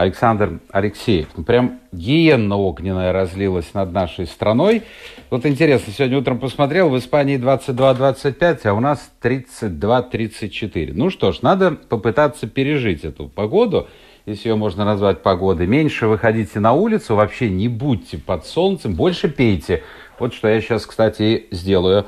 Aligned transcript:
Александр 0.00 0.60
Алексеев. 0.70 1.28
Ну, 1.36 1.44
прям 1.44 1.78
гиенна 1.92 2.56
огненная 2.56 3.12
разлилась 3.12 3.74
над 3.74 3.92
нашей 3.92 4.26
страной. 4.26 4.84
Вот 5.28 5.44
интересно, 5.44 5.92
сегодня 5.92 6.16
утром 6.16 6.38
посмотрел, 6.38 6.88
в 6.88 6.96
Испании 6.96 7.38
22-25, 7.38 8.66
а 8.66 8.72
у 8.72 8.80
нас 8.80 9.12
32-34. 9.22 10.92
Ну 10.94 11.10
что 11.10 11.32
ж, 11.32 11.42
надо 11.42 11.72
попытаться 11.72 12.46
пережить 12.46 13.04
эту 13.04 13.28
погоду, 13.28 13.88
если 14.24 14.48
ее 14.48 14.54
можно 14.54 14.86
назвать 14.86 15.22
погодой. 15.22 15.66
Меньше 15.66 16.06
выходите 16.06 16.60
на 16.60 16.72
улицу, 16.72 17.14
вообще 17.14 17.50
не 17.50 17.68
будьте 17.68 18.16
под 18.16 18.46
солнцем, 18.46 18.94
больше 18.94 19.28
пейте. 19.28 19.82
Вот 20.18 20.32
что 20.32 20.48
я 20.48 20.62
сейчас, 20.62 20.86
кстати, 20.86 21.46
сделаю. 21.50 22.06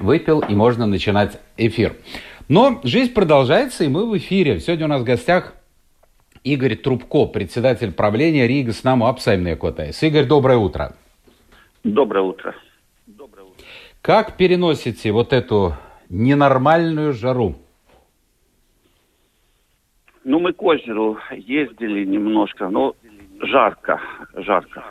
Выпил, 0.00 0.40
и 0.40 0.54
можно 0.54 0.86
начинать 0.86 1.38
эфир. 1.58 1.94
Но 2.48 2.80
жизнь 2.84 3.12
продолжается, 3.12 3.84
и 3.84 3.88
мы 3.88 4.08
в 4.08 4.16
эфире. 4.16 4.60
Сегодня 4.60 4.86
у 4.86 4.88
нас 4.88 5.02
в 5.02 5.04
гостях 5.04 5.52
Игорь 6.44 6.76
Трубко, 6.76 7.26
председатель 7.26 7.92
правления 7.92 8.46
Rīgas 8.46 8.84
namu 8.84 9.08
apsaimniekotājs. 9.08 10.02
Игорь, 10.02 10.26
доброе 10.26 10.58
утро. 10.58 10.94
Доброе 11.84 12.22
утро. 12.22 12.54
Доброе 13.06 13.44
утро. 13.44 13.64
Как 14.02 14.36
переносите 14.36 15.12
вот 15.12 15.32
эту 15.32 15.74
ненормальную 16.08 17.12
жару? 17.12 17.56
Ну, 20.24 20.40
мы 20.40 20.52
к 20.52 20.62
озеру 20.62 21.18
ездили 21.32 22.04
немножко, 22.04 22.68
но 22.68 22.94
жарко, 23.40 24.00
жарко. 24.34 24.84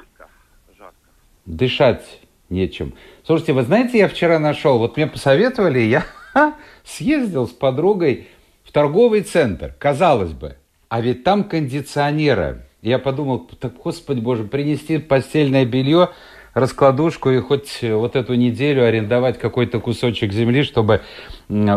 Дышать 1.45 2.22
нечем. 2.50 2.94
Слушайте, 3.23 3.54
вы 3.54 3.61
знаете, 3.64 4.00
я 4.00 4.08
вчера 4.08 4.39
нашел, 4.39 4.80
вот 4.80 4.98
мне 4.98 5.08
посоветовали, 5.08 5.80
я 5.80 6.06
съездил 6.84 7.48
с 7.48 7.52
подругой 7.52 8.28
в 8.64 8.72
торговый 8.72 9.22
центр. 9.22 9.73
Казалось 9.80 10.34
бы, 10.34 10.58
а 10.89 11.02
ведь 11.02 11.23
там 11.23 11.43
кондиционеры. 11.43 12.63
Я 12.81 12.99
подумал, 12.99 13.49
так, 13.59 13.73
господи 13.83 14.19
боже, 14.19 14.43
принести 14.43 14.97
постельное 14.97 15.66
белье, 15.66 16.09
раскладушку 16.53 17.30
и 17.30 17.39
хоть 17.39 17.80
вот 17.81 18.16
эту 18.16 18.33
неделю 18.35 18.85
арендовать 18.85 19.38
какой-то 19.38 19.80
кусочек 19.80 20.31
земли, 20.31 20.63
чтобы 20.63 21.02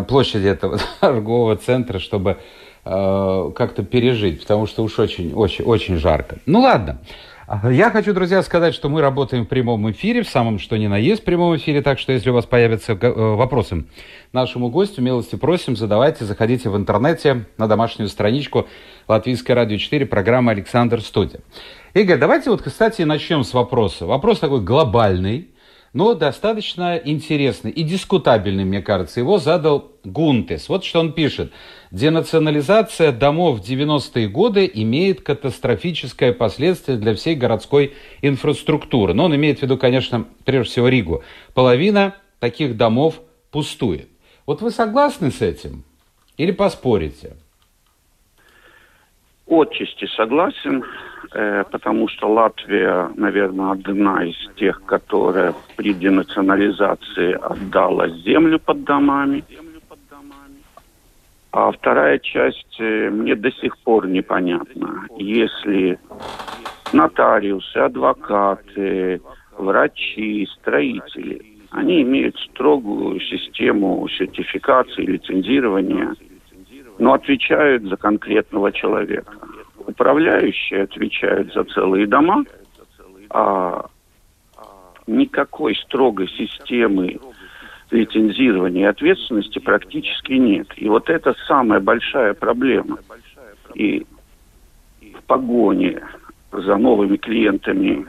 площади 0.09 0.49
этого 0.49 0.79
торгового 1.01 1.57
центра, 1.57 1.99
чтобы 1.99 2.39
э, 2.85 3.53
как-то 3.55 3.83
пережить, 3.83 4.41
потому 4.41 4.67
что 4.67 4.83
уж 4.83 4.99
очень, 4.99 5.33
очень, 5.35 5.65
очень 5.65 5.97
жарко. 5.97 6.39
Ну 6.47 6.61
ладно. 6.61 7.01
Я 7.69 7.91
хочу, 7.91 8.13
друзья, 8.13 8.45
сказать, 8.45 8.75
что 8.75 8.89
мы 8.89 9.01
работаем 9.01 9.45
в 9.45 9.49
прямом 9.49 9.91
эфире, 9.91 10.23
в 10.23 10.29
самом 10.29 10.61
что 10.61 10.77
ни 10.77 10.87
на 10.87 10.97
есть 10.97 11.25
прямом 11.25 11.57
эфире, 11.57 11.83
так 11.83 11.99
что 11.99 12.13
если 12.13 12.31
у 12.31 12.33
вас 12.33 12.47
появятся 12.47 12.93
э, 12.93 13.11
вопросы 13.11 13.87
нашему 14.33 14.69
гостю, 14.69 15.03
милости 15.03 15.35
просим, 15.35 15.75
задавайте, 15.75 16.25
заходите 16.25 16.71
в 16.71 16.77
интернете 16.77 17.47
на 17.57 17.67
домашнюю 17.67 18.09
страничку 18.09 18.69
Латвийское 19.09 19.57
радио 19.57 19.79
4, 19.79 20.07
программа 20.07 20.53
«Александр 20.53 21.01
Студия». 21.01 21.41
Игорь, 21.93 22.19
давайте 22.19 22.51
вот, 22.51 22.63
кстати, 22.63 23.03
начнем 23.03 23.43
с 23.43 23.53
вопроса. 23.53 24.07
Вопрос 24.07 24.39
такой 24.39 24.61
глобальный, 24.61 25.49
но 25.93 26.15
достаточно 26.15 26.97
интересный 26.97 27.71
и 27.71 27.83
дискутабельный, 27.83 28.65
мне 28.65 28.81
кажется. 28.81 29.21
Его 29.21 29.39
задал 29.39 29.91
Гунтес. 30.05 30.69
Вот 30.69 30.85
что 30.85 31.01
он 31.01 31.13
пишет. 31.13 31.53
Денационализация 31.91 33.11
домов 33.11 33.59
в 33.59 33.63
90-е 33.63 34.29
годы 34.29 34.71
имеет 34.73 35.23
катастрофическое 35.23 36.33
последствие 36.33 36.97
для 36.97 37.15
всей 37.15 37.35
городской 37.35 37.95
инфраструктуры. 38.23 39.15
Но 39.15 39.25
он 39.25 39.35
имеет 39.35 39.59
в 39.59 39.63
виду, 39.63 39.77
конечно, 39.77 40.27
прежде 40.45 40.71
всего 40.71 40.89
Ригу. 40.89 41.25
Половина 41.55 42.15
таких 42.39 42.77
домов 42.77 43.21
пустует. 43.51 44.09
Вот 44.47 44.63
вы 44.63 44.71
согласны 44.71 45.33
с 45.33 45.43
этим? 45.43 45.85
Или 46.37 46.53
поспорите? 46.53 47.37
Отчасти 49.51 50.07
согласен, 50.07 50.85
э, 51.33 51.65
потому 51.73 52.07
что 52.07 52.29
Латвия, 52.29 53.11
наверное, 53.17 53.73
одна 53.73 54.25
из 54.25 54.37
тех, 54.55 54.81
которая 54.85 55.55
при 55.77 55.93
денационализации 55.93 57.33
отдала 57.33 58.09
землю 58.09 58.61
под 58.61 58.85
домами. 58.85 59.43
А 61.51 61.73
вторая 61.73 62.21
часть 62.21 62.77
э, 62.79 63.11
мне 63.11 63.35
до 63.35 63.51
сих 63.51 63.77
пор 63.79 64.07
непонятна. 64.07 65.09
Если 65.17 65.99
нотариусы, 66.93 67.77
адвокаты, 67.77 69.21
врачи, 69.59 70.49
строители, 70.61 71.43
они 71.71 72.03
имеют 72.03 72.39
строгую 72.39 73.19
систему 73.19 74.09
сертификации, 74.11 75.03
лицензирования– 75.07 76.15
но 77.01 77.15
отвечают 77.15 77.85
за 77.85 77.97
конкретного 77.97 78.71
человека. 78.71 79.33
Управляющие 79.79 80.83
отвечают 80.83 81.53
за 81.55 81.65
целые 81.65 82.07
дома, 82.07 82.45
а 83.31 83.87
никакой 85.07 85.75
строгой 85.77 86.29
системы 86.29 87.19
лицензирования 87.91 88.83
и 88.83 88.91
ответственности 88.91 89.59
практически 89.59 90.35
нет. 90.35 90.69
И 90.77 90.89
вот 90.89 91.09
это 91.09 91.35
самая 91.49 91.81
большая 91.81 92.35
проблема. 92.35 92.99
И 93.75 94.07
в 95.01 95.23
погоне 95.27 96.03
за 96.53 96.77
новыми 96.77 97.17
клиентами 97.17 98.07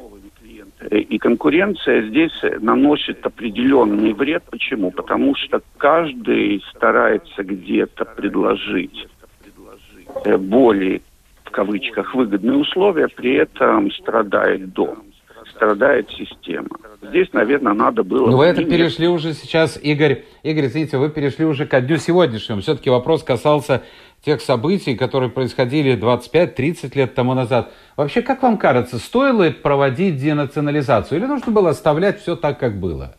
и 0.90 1.18
конкуренция 1.18 2.08
здесь 2.10 2.34
наносит 2.60 3.26
определенный 3.26 4.14
вред. 4.14 4.44
Почему? 4.50 4.92
Потому 4.92 5.36
что 5.36 5.62
каждый 5.78 6.64
старается 6.76 7.44
где-то 7.44 8.06
предложить 8.06 9.08
э, 10.26 10.38
более, 10.38 11.02
в 11.44 11.52
кавычках, 11.52 12.16
выгодные 12.16 12.58
условия, 12.58 13.08
при 13.08 13.36
этом 13.36 13.92
страдает 13.92 14.74
дом, 14.74 15.04
страдает 15.52 16.10
система. 16.10 16.70
Здесь, 17.02 17.32
наверное, 17.34 17.74
надо 17.74 18.04
было... 18.04 18.30
Но 18.30 18.38
вы 18.38 18.46
это 18.46 18.64
перешли 18.64 19.08
уже 19.08 19.34
сейчас, 19.34 19.80
Игорь, 19.82 20.24
Игорь, 20.44 20.68
извините, 20.68 20.98
вы 20.98 21.10
перешли 21.10 21.46
уже 21.46 21.66
к 21.66 21.82
дню 21.82 21.98
сегодняшнему. 21.98 22.62
Все-таки 22.62 22.90
вопрос 22.90 23.24
касался 23.24 23.84
тех 24.24 24.42
событий, 24.42 24.96
которые 24.96 25.30
происходили 25.30 25.98
25-30 25.98 26.96
лет 26.96 27.16
тому 27.16 27.34
назад. 27.34 27.72
Вообще, 27.98 28.22
как 28.22 28.44
вам 28.44 28.58
кажется, 28.58 29.00
стоило 29.00 29.50
проводить 29.50 30.18
денационализацию 30.18 31.20
или 31.20 31.26
нужно 31.26 31.52
было 31.52 31.72
оставлять 31.72 32.20
все 32.20 32.36
так, 32.36 32.60
как 32.60 32.80
было? 32.80 33.16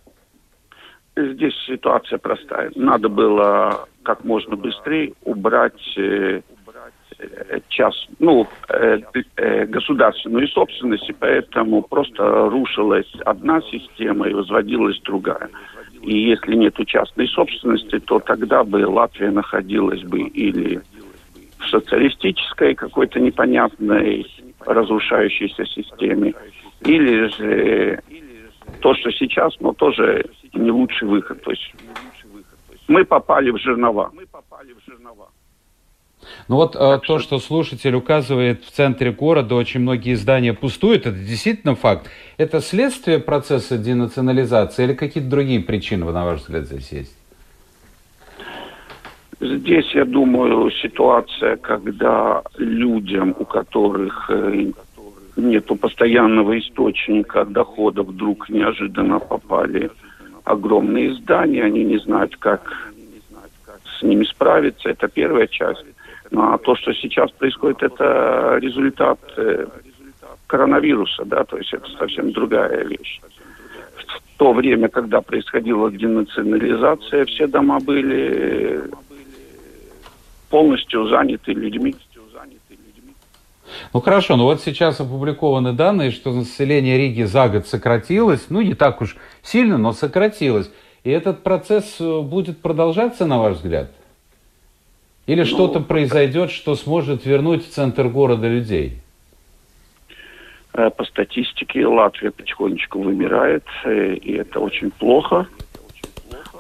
Здесь 1.17 1.55
ситуация 1.67 2.19
простая. 2.19 2.71
Надо 2.75 3.09
было 3.09 3.87
как 4.03 4.25
можно 4.25 4.57
быстрее 4.57 5.13
убрать 5.25 5.99
э, 5.99 6.41
э 7.19 7.61
час, 7.69 7.95
ну, 8.19 8.49
э, 8.71 8.99
э, 9.37 9.67
государственную 9.67 10.49
собственность, 10.49 11.09
и 11.11 11.13
поэтому 11.13 11.83
просто 11.83 12.49
рушилась 12.49 13.13
одна 13.27 13.61
система 13.61 14.29
и 14.29 14.35
возводилась 14.35 14.99
другая. 15.03 15.51
И 16.03 16.19
если 16.19 16.57
нет 16.57 16.75
частной 16.87 17.29
собственности, 17.29 18.01
то 18.01 18.19
тогда 18.19 18.65
бы 18.65 18.87
Латвия 18.89 19.31
находилась 19.31 20.03
бы 20.03 20.21
или 20.21 20.81
социалистической 21.69 22.75
какой-то 22.75 23.21
непонятной 23.21 24.27
разрушающейся 24.61 25.67
системе, 25.67 26.35
или 26.85 27.29
же 27.29 28.03
то, 28.81 28.95
что 28.95 29.11
сейчас, 29.13 29.55
но 29.61 29.73
тоже 29.73 30.25
не 30.53 30.71
лучший 30.71 31.09
выход. 31.09 31.43
То 31.43 31.51
есть 31.51 31.75
мы 32.89 33.05
попали 33.05 33.51
в 33.51 33.59
жернова. 33.59 34.13
Ну 36.49 36.57
вот 36.57 36.77
э, 36.77 37.01
то, 37.05 37.19
что 37.19 37.39
слушатель 37.39 37.95
указывает 37.95 38.65
в 38.65 38.71
центре 38.71 39.11
города, 39.11 39.57
очень 39.57 39.81
многие 39.81 40.15
здания 40.15 40.55
пустуют, 40.55 41.07
это 41.07 41.19
действительно 41.19 41.75
факт. 41.75 42.09
Это 42.37 42.61
следствие 42.61 43.19
процесса 43.19 43.77
денационализации 43.77 44.85
или 44.85 44.95
какие-то 44.95 45.29
другие 45.29 45.61
причины, 45.61 46.11
на 46.11 46.25
ваш 46.25 46.41
взгляд, 46.41 46.67
здесь 46.67 46.93
есть? 46.93 47.22
Здесь, 49.43 49.93
я 49.93 50.05
думаю, 50.05 50.71
ситуация, 50.71 51.57
когда 51.57 52.43
людям, 52.59 53.35
у 53.37 53.45
которых 53.45 54.31
э, 54.31 54.71
нет 55.35 55.67
постоянного 55.81 56.61
источника 56.61 57.45
дохода, 57.45 58.05
вдруг 58.05 58.49
неожиданно 58.49 59.19
попали 59.19 59.91
огромные 60.45 61.15
здания, 61.15 61.65
они 61.65 61.83
не 61.83 61.99
знают, 61.99 62.37
как 62.37 62.93
с 63.99 64.03
ними 64.05 64.25
справиться. 64.25 64.91
Это 64.91 65.09
первая 65.09 65.49
часть. 65.49 65.85
Ну, 66.31 66.43
а 66.53 66.59
то, 66.59 66.77
что 66.77 66.95
сейчас 66.95 67.33
происходит, 67.33 67.83
это 67.83 68.59
результат 68.61 69.19
э, 69.37 69.67
коронавируса, 70.47 71.25
да, 71.25 71.43
то 71.43 71.59
есть 71.59 71.75
это 71.75 71.89
совсем 71.99 72.31
другая 72.31 72.85
вещь. 72.85 73.21
В 73.97 74.39
то 74.39 74.53
время, 74.53 74.89
когда 74.89 75.21
происходила 75.21 75.91
денационализация, 75.91 77.25
все 77.25 77.49
дома 77.49 77.81
были 77.81 78.83
полностью 80.53 81.09
заняты 81.09 81.55
людьми. 81.55 81.97
Ну 83.95 84.01
хорошо, 84.03 84.37
ну 84.37 84.45
вот 84.45 84.61
сейчас 84.61 85.01
опубликованы 85.01 85.73
данные, 85.73 86.11
что 86.11 86.31
население 86.31 86.99
Риги 86.99 87.23
за 87.23 87.49
год 87.49 87.67
сократилось, 87.67 88.51
ну 88.51 88.61
не 88.61 88.75
так 88.75 89.01
уж 89.01 89.17
сильно, 89.43 89.79
но 89.79 89.93
сократилось. 89.93 90.71
И 91.05 91.11
этот 91.11 91.43
процесс 91.43 91.97
э, 92.01 92.21
будет 92.21 92.61
продолжаться, 92.61 93.25
на 93.25 93.39
ваш 93.39 93.57
взгляд? 93.57 93.91
Или 95.27 95.41
ну, 95.41 95.47
что-то 95.47 95.81
произойдет, 95.81 96.51
что 96.51 96.75
сможет 96.75 97.25
вернуть 97.25 97.67
в 97.67 97.71
центр 97.71 98.09
города 98.09 98.47
людей? 98.47 98.99
Э, 100.75 100.91
по 100.91 101.05
статистике 101.05 101.87
Латвия 101.87 102.31
потихонечку 102.31 103.01
вымирает, 103.01 103.65
э, 103.85 104.15
и 104.17 104.35
это 104.35 104.61
очень 104.61 104.91
плохо. 104.91 105.47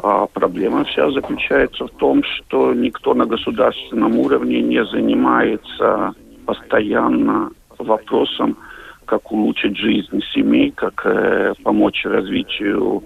А 0.02 0.26
проблема 0.26 0.84
вся 0.84 1.10
заключается 1.12 1.86
в 1.86 1.90
том, 1.92 2.24
что 2.24 2.74
никто 2.74 3.14
на 3.14 3.24
государственном 3.24 4.18
уровне 4.18 4.60
не 4.60 4.84
занимается 4.84 6.12
постоянно 6.44 7.50
вопросом, 7.78 8.56
как 9.04 9.30
улучшить 9.30 9.76
жизнь 9.76 10.20
семей, 10.34 10.72
как 10.72 11.06
э, 11.06 11.54
помочь 11.62 12.04
развитию 12.04 13.04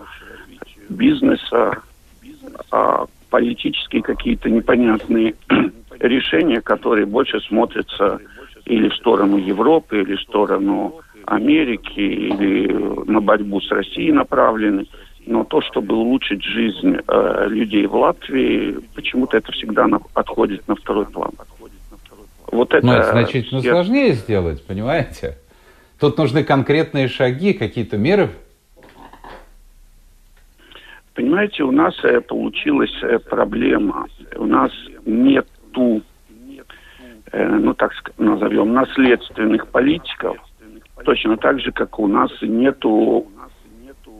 бизнеса, 0.88 1.82
а 2.70 3.04
политические 3.28 4.00
какие-то 4.00 4.48
непонятные 4.48 5.34
решения, 6.00 6.62
которые 6.62 7.04
больше 7.04 7.40
смотрятся 7.40 8.20
или 8.64 8.88
в 8.88 8.94
сторону 8.94 9.36
Европы, 9.36 10.00
или 10.00 10.16
в 10.16 10.22
сторону 10.22 10.94
Америки, 11.26 12.00
или 12.00 12.72
на 13.06 13.20
борьбу 13.20 13.60
с 13.60 13.70
Россией 13.70 14.12
направлены. 14.12 14.86
Но 15.26 15.42
то, 15.42 15.60
чтобы 15.60 15.96
улучшить 15.96 16.42
жизнь 16.42 16.98
э, 17.06 17.46
людей 17.48 17.86
в 17.86 17.96
Латвии, 17.96 18.76
почему-то 18.94 19.36
это 19.36 19.50
всегда 19.52 19.88
на, 19.88 20.00
отходит 20.14 20.66
на 20.68 20.76
второй 20.76 21.06
план. 21.06 21.32
Вот 22.52 22.72
это, 22.72 22.86
Но 22.86 22.94
это 22.94 23.10
значительно 23.10 23.58
я... 23.58 23.72
сложнее 23.72 24.12
сделать, 24.12 24.64
понимаете? 24.64 25.36
Тут 25.98 26.16
нужны 26.16 26.44
конкретные 26.44 27.08
шаги, 27.08 27.52
какие-то 27.54 27.96
меры. 27.96 28.30
Понимаете, 31.14 31.64
у 31.64 31.72
нас 31.72 31.94
э, 32.04 32.20
получилась 32.20 32.94
э, 33.02 33.18
проблема. 33.18 34.06
У 34.36 34.44
нас 34.44 34.70
нету, 35.06 36.02
э, 37.32 37.48
ну 37.48 37.74
так 37.74 37.92
назовем, 38.18 38.74
наследственных 38.74 39.66
политиков, 39.68 40.36
точно 41.04 41.36
так 41.38 41.58
же, 41.60 41.72
как 41.72 41.98
у 41.98 42.06
нас 42.06 42.30
нету 42.42 43.26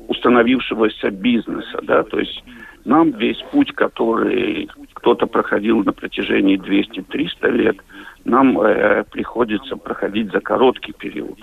установившегося 0.09 1.11
бизнеса, 1.11 1.79
да, 1.83 2.03
то 2.03 2.19
есть 2.19 2.43
нам 2.85 3.11
весь 3.11 3.43
путь, 3.51 3.73
который 3.73 4.69
кто-то 4.95 5.27
проходил 5.27 5.83
на 5.83 5.93
протяжении 5.93 6.59
200-300 6.59 7.51
лет, 7.51 7.77
нам 8.25 8.61
э, 8.61 9.05
приходится 9.11 9.77
проходить 9.77 10.31
за 10.33 10.41
короткий 10.41 10.93
период. 10.93 11.39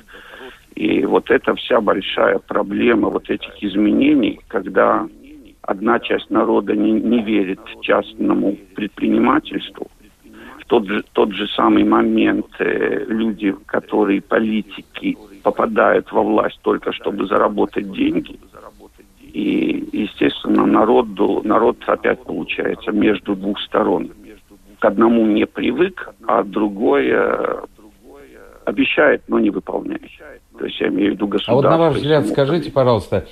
И 0.75 1.05
вот 1.05 1.29
эта 1.29 1.53
вся 1.55 1.81
большая 1.81 2.39
проблема 2.39 3.09
вот 3.09 3.29
этих 3.29 3.61
изменений, 3.61 4.39
когда 4.47 5.07
одна 5.61 5.99
часть 5.99 6.29
народа 6.29 6.75
не, 6.75 6.91
не 6.91 7.21
верит 7.21 7.59
частному 7.81 8.57
предпринимательству, 8.75 9.87
в 10.59 10.65
тот 10.65 10.87
же, 10.87 11.03
тот 11.13 11.33
же 11.33 11.47
самый 11.49 11.83
момент 11.83 12.47
э, 12.59 13.05
люди, 13.07 13.53
которые 13.65 14.21
политики, 14.21 15.17
попадают 15.43 16.11
во 16.11 16.23
власть 16.23 16.59
только 16.61 16.93
чтобы 16.93 17.27
заработать 17.27 17.91
деньги. 17.91 18.39
И, 19.33 19.89
естественно, 19.91 20.65
народу, 20.65 21.41
народ 21.43 21.77
опять 21.87 22.23
получается 22.23 22.91
между 22.91 23.35
двух 23.35 23.59
сторон 23.61 24.11
к 24.79 24.85
одному 24.85 25.25
не 25.25 25.45
привык, 25.45 26.13
а 26.27 26.43
другое 26.43 27.61
обещает, 28.65 29.23
но 29.27 29.39
не 29.39 29.49
выполняет. 29.49 30.01
То 30.57 30.65
есть 30.65 30.79
я 30.79 30.87
имею 30.89 31.11
в 31.11 31.13
виду 31.15 31.27
государство. 31.27 31.53
А 31.53 31.55
вот 31.55 31.63
на 31.63 31.77
ваш 31.77 31.95
взгляд, 31.95 32.27
скажите, 32.27 32.71
пожалуйста, 32.71 33.25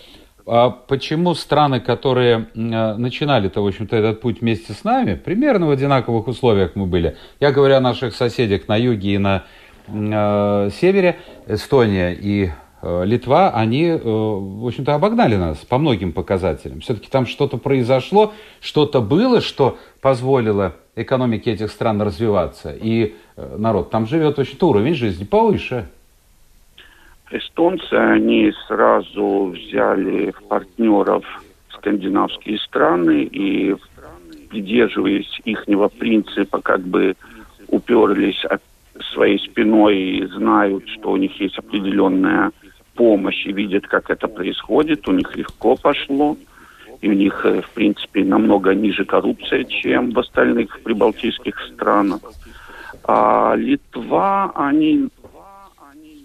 а 0.47 0.69
почему 0.69 1.33
страны, 1.35 1.79
которые 1.79 2.47
начинали-то, 2.55 3.61
в 3.61 3.67
общем-то, 3.67 3.95
этот 3.95 4.21
путь 4.21 4.41
вместе 4.41 4.73
с 4.73 4.83
нами, 4.83 5.15
примерно 5.15 5.67
в 5.67 5.71
одинаковых 5.71 6.27
условиях 6.27 6.71
мы 6.75 6.87
были, 6.87 7.15
я 7.39 7.51
говорю 7.51 7.75
о 7.75 7.79
наших 7.79 8.15
соседях 8.15 8.67
на 8.67 8.75
юге 8.75 9.13
и 9.13 9.17
на 9.17 9.43
э, 9.87 10.69
севере, 10.71 11.19
Эстония 11.47 12.13
и 12.13 12.45
э, 12.45 12.49
Литва, 12.83 13.51
они, 13.51 13.85
э, 13.85 13.99
в 14.03 14.65
общем-то, 14.65 14.95
обогнали 14.95 15.35
нас 15.35 15.57
по 15.57 15.77
многим 15.77 16.13
показателям. 16.13 16.79
Все-таки 16.81 17.09
там 17.09 17.27
что-то 17.27 17.57
произошло, 17.57 18.33
что-то 18.59 19.01
было, 19.01 19.39
что 19.41 19.77
позволило 20.01 20.75
экономике 20.95 21.51
этих 21.51 21.71
стран 21.71 22.01
развиваться. 22.01 22.71
И 22.71 23.15
э, 23.37 23.55
народ 23.57 23.91
там 23.91 24.07
живет 24.07 24.39
очень 24.39 24.57
уровень 24.61 24.95
жизни 24.95 25.25
повыше. 25.25 25.87
Эстонцы, 27.29 27.93
они 27.93 28.51
сразу 28.67 29.53
взяли 29.55 30.31
в 30.31 30.43
партнеров 30.47 31.23
скандинавские 31.73 32.57
страны 32.59 33.23
и, 33.23 33.75
придерживаясь 34.49 35.39
ихнего 35.45 35.87
принципа, 35.87 36.61
как 36.61 36.81
бы 36.81 37.15
уперлись 37.67 38.43
своей 39.13 39.39
спиной 39.39 39.97
и 39.97 40.25
знают, 40.27 40.87
что 40.89 41.11
у 41.11 41.17
них 41.17 41.39
есть 41.39 41.57
определенная 41.57 42.51
помощь 42.95 43.45
и 43.45 43.51
видят, 43.51 43.87
как 43.87 44.09
это 44.09 44.27
происходит, 44.27 45.07
у 45.07 45.11
них 45.11 45.35
легко 45.35 45.75
пошло 45.75 46.37
и 47.01 47.09
у 47.09 47.13
них, 47.13 47.45
э, 47.45 47.61
в 47.61 47.69
принципе, 47.71 48.23
намного 48.23 48.73
ниже 48.73 49.05
коррупция, 49.05 49.63
чем 49.63 50.11
в 50.11 50.19
остальных 50.19 50.79
прибалтийских 50.81 51.59
странах. 51.73 52.21
А 53.03 53.55
Литва, 53.55 54.51
они 54.55 55.09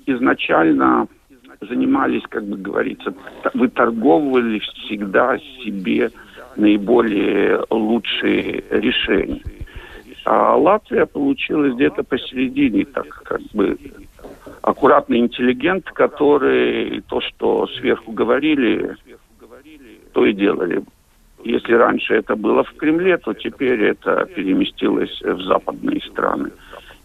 изначально 0.04 1.08
занимались, 1.62 2.22
как 2.28 2.44
бы 2.44 2.58
говорится, 2.58 3.14
выторговывали 3.54 4.58
всегда 4.58 5.38
себе 5.64 6.10
наиболее 6.56 7.64
лучшие 7.70 8.62
решения. 8.70 9.42
А 10.24 10.56
Латвия 10.56 11.06
получилась 11.06 11.74
где-то 11.74 12.02
посередине, 12.02 12.84
так 12.84 13.22
как 13.24 13.40
бы 13.54 13.78
аккуратный 14.66 15.18
интеллигент, 15.18 15.88
который 15.92 17.00
то, 17.02 17.20
что 17.20 17.68
сверху 17.78 18.10
говорили, 18.10 18.96
то 20.12 20.26
и 20.26 20.32
делали. 20.32 20.82
Если 21.44 21.72
раньше 21.72 22.14
это 22.14 22.34
было 22.34 22.64
в 22.64 22.74
Кремле, 22.74 23.16
то 23.18 23.32
теперь 23.32 23.80
это 23.84 24.26
переместилось 24.26 25.22
в 25.22 25.40
западные 25.42 26.00
страны. 26.00 26.50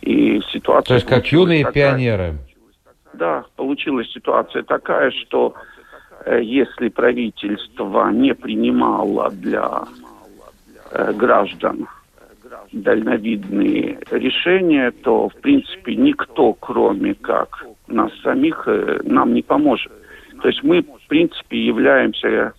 И 0.02 0.42
ситуация... 0.52 0.88
То 0.88 0.94
есть 0.96 1.06
как 1.06 1.28
юные 1.32 1.64
такая, 1.64 1.92
пионеры. 1.92 2.38
Да, 3.14 3.46
получилась 3.56 4.12
ситуация 4.12 4.64
такая, 4.64 5.12
что 5.12 5.54
э, 6.26 6.42
если 6.42 6.90
правительство 6.90 8.10
не 8.10 8.34
принимало 8.34 9.30
для 9.30 9.84
э, 10.90 11.14
граждан 11.14 11.88
дальновидные 12.72 14.00
решения, 14.12 14.92
то, 14.92 15.30
в 15.30 15.36
принципе, 15.36 15.96
никто, 15.96 16.54
кроме 16.54 17.14
как 17.16 17.66
нас 17.88 18.12
самих, 18.24 18.64
э, 18.68 19.02
нам 19.04 19.34
не 19.34 19.42
поможет. 19.42 19.92
То 20.42 20.48
есть 20.48 20.64
мы, 20.64 20.82
в 20.82 21.08
принципе, 21.08 21.58
являемся 21.58 22.54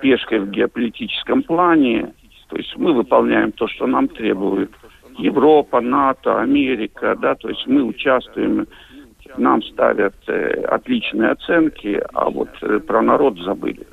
пешкой 0.00 0.40
в 0.40 0.50
геополитическом 0.50 1.42
плане. 1.42 2.12
То 2.48 2.56
есть 2.56 2.76
мы 2.76 2.92
выполняем 2.92 3.52
то, 3.52 3.66
что 3.66 3.86
нам 3.86 4.08
требует 4.08 4.70
Европа, 5.18 5.80
НАТО, 5.80 6.40
Америка, 6.40 7.16
да, 7.20 7.34
то 7.34 7.48
есть 7.48 7.66
мы 7.66 7.82
участвуем, 7.82 8.66
нам 9.38 9.62
ставят 9.62 10.14
э, 10.28 10.62
отличные 10.68 11.30
оценки, 11.30 12.00
а 12.12 12.30
вот 12.30 12.50
э, 12.62 12.80
про 12.80 13.02
народ 13.02 13.38
забыли. 13.38 13.86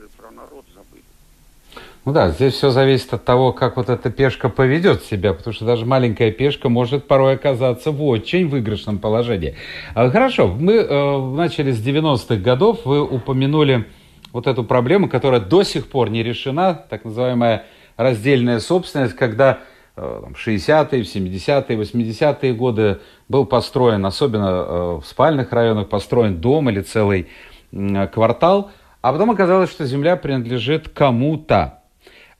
Ну 2.05 2.11
да, 2.11 2.31
здесь 2.31 2.55
все 2.55 2.69
зависит 2.69 3.13
от 3.13 3.23
того, 3.23 3.53
как 3.53 3.77
вот 3.77 3.87
эта 3.87 4.11
пешка 4.11 4.49
поведет 4.49 5.03
себя, 5.03 5.33
потому 5.33 5.53
что 5.53 5.63
даже 5.63 5.85
маленькая 5.85 6.31
пешка 6.31 6.67
может 6.67 7.07
порой 7.07 7.35
оказаться 7.35 7.91
в 7.91 8.03
очень 8.03 8.49
выигрышном 8.49 8.97
положении. 8.97 9.55
А, 9.95 10.09
хорошо, 10.09 10.47
мы 10.47 10.73
э, 10.73 11.31
начали 11.33 11.71
с 11.71 11.81
90-х 11.81 12.35
годов, 12.35 12.81
вы 12.83 13.01
упомянули 13.01 13.85
вот 14.33 14.47
эту 14.47 14.65
проблему, 14.65 15.07
которая 15.07 15.39
до 15.39 15.63
сих 15.63 15.87
пор 15.87 16.09
не 16.09 16.23
решена, 16.23 16.73
так 16.89 17.05
называемая 17.05 17.67
раздельная 17.95 18.59
собственность, 18.59 19.15
когда 19.15 19.59
э, 19.95 20.23
в 20.35 20.45
60-е, 20.45 21.03
в 21.03 21.07
70-е, 21.07 21.77
80-е 21.77 22.53
годы 22.53 22.99
был 23.29 23.45
построен, 23.45 24.05
особенно 24.05 24.49
э, 24.49 24.99
в 25.01 25.05
спальных 25.05 25.53
районах, 25.53 25.87
построен 25.87 26.41
дом 26.41 26.69
или 26.69 26.81
целый 26.81 27.29
квартал, 27.71 28.71
а 29.01 29.13
потом 29.13 29.31
оказалось, 29.31 29.71
что 29.71 29.85
земля 29.85 30.17
принадлежит 30.17 30.89
кому-то. 30.89 31.79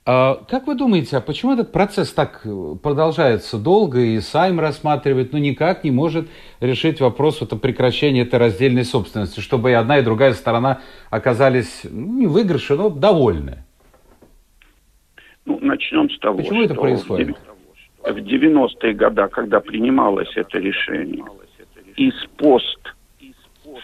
А 0.06 0.34
как 0.48 0.66
вы 0.66 0.74
думаете, 0.74 1.16
а 1.16 1.20
почему 1.22 1.54
этот 1.54 1.72
процесс 1.72 2.12
так 2.12 2.42
э, 2.44 2.74
продолжается 2.82 3.56
долго 3.58 4.00
и 4.00 4.20
Сайм 4.20 4.60
рассматривает, 4.60 5.32
но 5.32 5.38
ну, 5.38 5.44
никак 5.44 5.82
не 5.82 5.90
может 5.90 6.28
решить 6.60 7.00
вопрос 7.00 7.40
вот 7.40 7.54
о 7.54 7.56
прекращении 7.56 8.20
этой 8.20 8.38
раздельной 8.38 8.84
собственности, 8.84 9.40
чтобы 9.40 9.70
и 9.70 9.72
одна, 9.72 9.98
и 9.98 10.02
другая 10.02 10.34
сторона 10.34 10.82
оказались 11.08 11.86
ну, 11.90 12.18
не 12.18 12.26
выигрыши, 12.26 12.76
но 12.76 12.90
довольны? 12.90 13.64
Ну, 15.46 15.58
начнем 15.62 16.10
с 16.10 16.18
того, 16.18 16.36
Почему 16.36 16.62
это 16.62 16.74
происходит? 16.74 17.38
В 18.02 18.16
90-е 18.18 18.92
годы, 18.92 19.26
когда 19.28 19.60
принималось 19.60 20.30
это 20.34 20.58
решение, 20.58 21.24
из 21.96 22.14
пост 22.36 22.94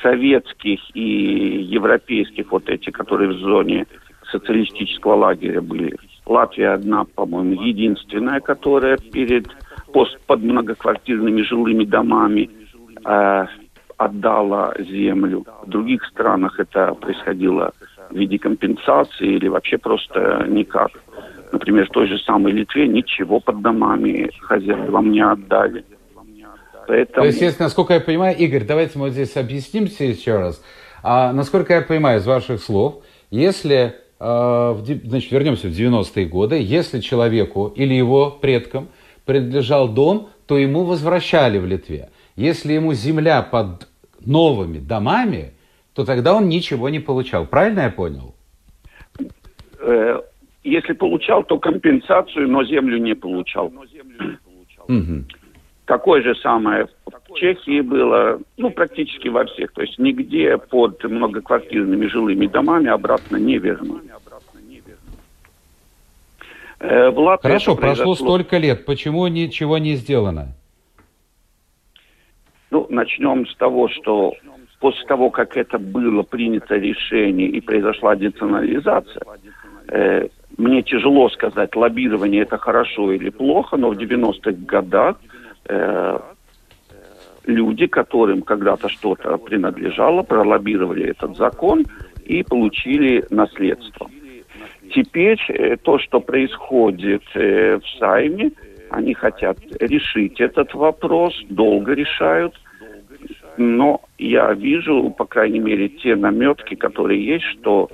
советских 0.02 0.80
и 0.94 1.62
европейских, 1.62 2.52
вот 2.52 2.68
эти, 2.68 2.90
которые 2.90 3.30
в 3.30 3.38
зоне 3.38 3.86
социалистического 4.30 5.14
лагеря 5.14 5.62
были, 5.62 5.96
Латвия 6.26 6.70
одна, 6.70 7.04
по-моему, 7.04 7.62
единственная, 7.62 8.40
которая 8.40 8.96
перед 8.96 9.46
пост 9.92 10.18
под 10.26 10.42
многоквартирными 10.42 11.42
жилыми 11.42 11.84
домами 11.84 12.50
э, 13.04 13.46
отдала 13.96 14.74
землю. 14.78 15.44
В 15.64 15.68
других 15.68 16.04
странах 16.06 16.58
это 16.58 16.94
происходило 16.94 17.72
в 18.10 18.16
виде 18.16 18.38
компенсации 18.38 19.34
или 19.36 19.48
вообще 19.48 19.78
просто 19.78 20.46
никак. 20.48 20.90
Например, 21.52 21.86
в 21.86 21.90
той 21.90 22.06
же 22.06 22.18
самой 22.18 22.52
Литве 22.52 22.86
ничего 22.88 23.40
под 23.40 23.60
домами 23.60 24.30
хозяевам 24.40 25.10
не 25.10 25.20
отдали. 25.20 25.84
Поэтому... 26.86 27.22
То 27.22 27.26
есть, 27.26 27.40
если, 27.40 27.62
насколько 27.62 27.94
я 27.94 28.00
понимаю, 28.00 28.36
Игорь, 28.36 28.64
давайте 28.64 28.98
мы 28.98 29.06
вот 29.06 29.12
здесь 29.12 29.36
объяснимся 29.36 30.04
еще 30.04 30.38
раз. 30.38 30.62
А, 31.02 31.32
насколько 31.32 31.74
я 31.74 31.82
понимаю 31.82 32.20
из 32.20 32.26
ваших 32.26 32.60
слов, 32.60 33.04
если 33.30 33.94
значит, 34.20 35.32
вернемся 35.32 35.68
в 35.68 35.70
90-е 35.70 36.26
годы, 36.26 36.60
если 36.60 37.00
человеку 37.00 37.72
или 37.74 37.94
его 37.94 38.30
предкам 38.30 38.88
принадлежал 39.24 39.88
дом, 39.88 40.28
то 40.46 40.58
ему 40.58 40.84
возвращали 40.84 41.58
в 41.58 41.66
Литве. 41.66 42.10
Если 42.36 42.74
ему 42.74 42.92
земля 42.92 43.42
под 43.42 43.88
новыми 44.24 44.78
домами, 44.78 45.52
то 45.94 46.04
тогда 46.04 46.34
он 46.34 46.48
ничего 46.48 46.90
не 46.90 47.00
получал. 47.00 47.46
Правильно 47.46 47.80
я 47.80 47.90
понял? 47.90 48.34
Э, 49.80 50.20
если 50.62 50.92
получал, 50.92 51.42
то 51.44 51.58
компенсацию, 51.58 52.46
но 52.48 52.64
землю 52.64 52.98
не 52.98 53.14
получал. 53.14 53.72
Угу. 54.88 55.24
Такое 55.90 56.22
же 56.22 56.36
самое 56.36 56.86
в 57.04 57.34
Чехии 57.34 57.80
было, 57.80 58.38
ну, 58.56 58.70
практически 58.70 59.26
во 59.26 59.44
всех. 59.44 59.72
То 59.72 59.82
есть 59.82 59.98
нигде 59.98 60.56
под 60.56 61.02
многоквартирными 61.02 62.06
жилыми 62.06 62.46
домами 62.46 62.88
обратно 62.88 63.38
не 63.38 63.58
вернули. 63.58 64.08
Э, 66.78 67.10
в 67.10 67.18
Латвии 67.18 67.48
Хорошо, 67.48 67.74
прошло 67.74 68.14
столько 68.14 68.58
лет. 68.58 68.84
Почему 68.84 69.26
ничего 69.26 69.78
не 69.78 69.96
сделано? 69.96 70.54
Ну, 72.70 72.86
начнем 72.88 73.44
с 73.48 73.56
того, 73.56 73.88
что 73.88 74.34
после 74.78 75.04
того, 75.06 75.30
как 75.30 75.56
это 75.56 75.80
было 75.80 76.22
принято 76.22 76.76
решение 76.76 77.48
и 77.48 77.60
произошла 77.60 78.14
денационализация, 78.14 79.22
э, 79.88 80.28
мне 80.56 80.82
тяжело 80.84 81.28
сказать, 81.30 81.74
лоббирование 81.74 82.42
это 82.42 82.58
хорошо 82.58 83.10
или 83.10 83.30
плохо, 83.30 83.76
но 83.76 83.90
в 83.90 83.98
90-х 83.98 84.52
годах 84.52 85.16
э, 85.70 86.18
люди, 87.46 87.86
которым 87.86 88.42
когда-то 88.42 88.88
что-то 88.88 89.36
принадлежало, 89.38 90.22
пролоббировали 90.22 91.06
этот 91.10 91.36
закон 91.36 91.84
и 92.24 92.42
получили 92.42 93.24
наследство. 93.30 94.10
Теперь 94.92 95.40
э, 95.48 95.76
то, 95.76 95.98
что 95.98 96.20
происходит 96.20 97.22
э, 97.34 97.78
в 97.78 97.98
Сайме, 97.98 98.50
они 98.90 99.14
хотят 99.14 99.58
решить 99.80 100.40
этот 100.40 100.74
вопрос, 100.74 101.32
долго 101.48 101.92
решают, 101.92 102.54
но 103.56 104.00
я 104.18 104.52
вижу, 104.52 105.10
по 105.10 105.26
крайней 105.26 105.60
мере, 105.60 105.88
те 105.88 106.16
наметки, 106.16 106.74
которые 106.74 107.24
есть, 107.24 107.44
что 107.44 107.88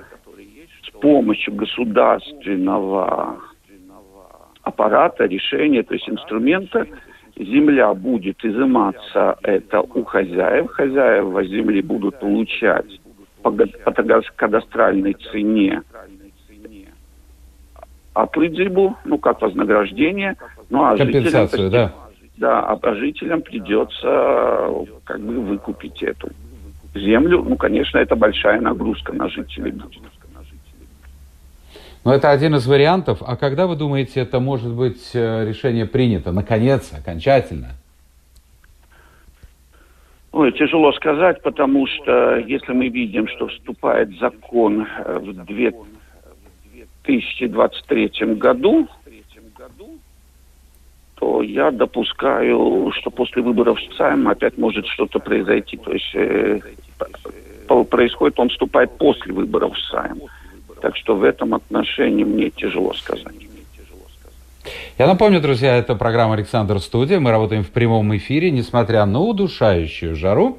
с 0.86 0.90
помощью 1.00 1.54
государственного 1.54 3.40
аппарата, 4.62 5.26
решения, 5.26 5.82
то 5.82 5.94
есть 5.94 6.08
инструмента, 6.08 6.86
земля 7.36 7.92
будет 7.94 8.44
изыматься 8.44 9.36
это 9.42 9.80
у 9.80 10.04
хозяев, 10.04 10.70
хозяева 10.70 11.44
земли 11.44 11.82
будут 11.82 12.18
получать 12.18 13.00
по, 13.42 13.50
по 13.50 14.22
кадастральной 14.36 15.14
цене 15.14 15.82
оплыдзибу, 18.14 18.96
ну, 19.04 19.18
как 19.18 19.42
вознаграждение. 19.42 20.36
Ну, 20.70 20.84
а 20.84 20.96
Компенсацию, 20.96 21.64
жителям, 21.64 21.70
да? 21.70 21.92
Да, 22.38 22.60
а 22.60 22.94
жителям 22.94 23.42
придется 23.42 24.70
как 25.04 25.20
бы 25.20 25.40
выкупить 25.40 26.02
эту 26.02 26.30
землю. 26.94 27.44
Ну, 27.46 27.56
конечно, 27.56 27.98
это 27.98 28.16
большая 28.16 28.60
нагрузка 28.60 29.12
на 29.12 29.28
жителей 29.28 29.72
будет. 29.72 30.00
Но 32.06 32.14
это 32.14 32.30
один 32.30 32.54
из 32.54 32.66
вариантов. 32.68 33.20
А 33.26 33.36
когда 33.36 33.66
вы 33.66 33.74
думаете, 33.74 34.20
это 34.20 34.38
может 34.38 34.72
быть 34.72 35.10
э, 35.12 35.44
решение 35.44 35.86
принято? 35.86 36.30
Наконец, 36.30 36.92
окончательно? 36.92 37.70
Ой, 40.30 40.52
тяжело 40.52 40.92
сказать, 40.92 41.42
потому 41.42 41.88
что 41.88 42.36
если 42.36 42.72
мы 42.74 42.90
видим, 42.90 43.26
что 43.26 43.48
вступает 43.48 44.16
закон 44.20 44.86
э, 44.86 45.18
в 45.18 45.34
2023 45.34 48.34
году, 48.36 48.86
то 51.16 51.42
я 51.42 51.72
допускаю, 51.72 52.92
что 53.00 53.10
после 53.10 53.42
выборов 53.42 53.80
в 53.80 53.96
ЦАЙМ 53.96 54.28
опять 54.28 54.56
может 54.58 54.86
что-то 54.86 55.18
произойти. 55.18 55.76
То 55.76 55.92
есть 55.92 56.14
э, 56.14 56.60
происходит, 57.90 58.38
он 58.38 58.48
вступает 58.50 58.96
после 58.96 59.32
выборов 59.32 59.74
в 59.74 59.80
САИМ. 59.90 60.22
Так 60.80 60.96
что 60.96 61.16
в 61.16 61.24
этом 61.24 61.54
отношении 61.54 62.24
мне 62.24 62.50
тяжело 62.50 62.92
сказать. 62.94 63.34
Я 64.98 65.06
напомню, 65.06 65.40
друзья, 65.40 65.76
это 65.76 65.94
программа 65.94 66.34
«Александр 66.34 66.80
Студия». 66.80 67.20
Мы 67.20 67.30
работаем 67.30 67.62
в 67.62 67.70
прямом 67.70 68.16
эфире, 68.16 68.50
несмотря 68.50 69.04
на 69.04 69.20
удушающую 69.20 70.16
жару. 70.16 70.58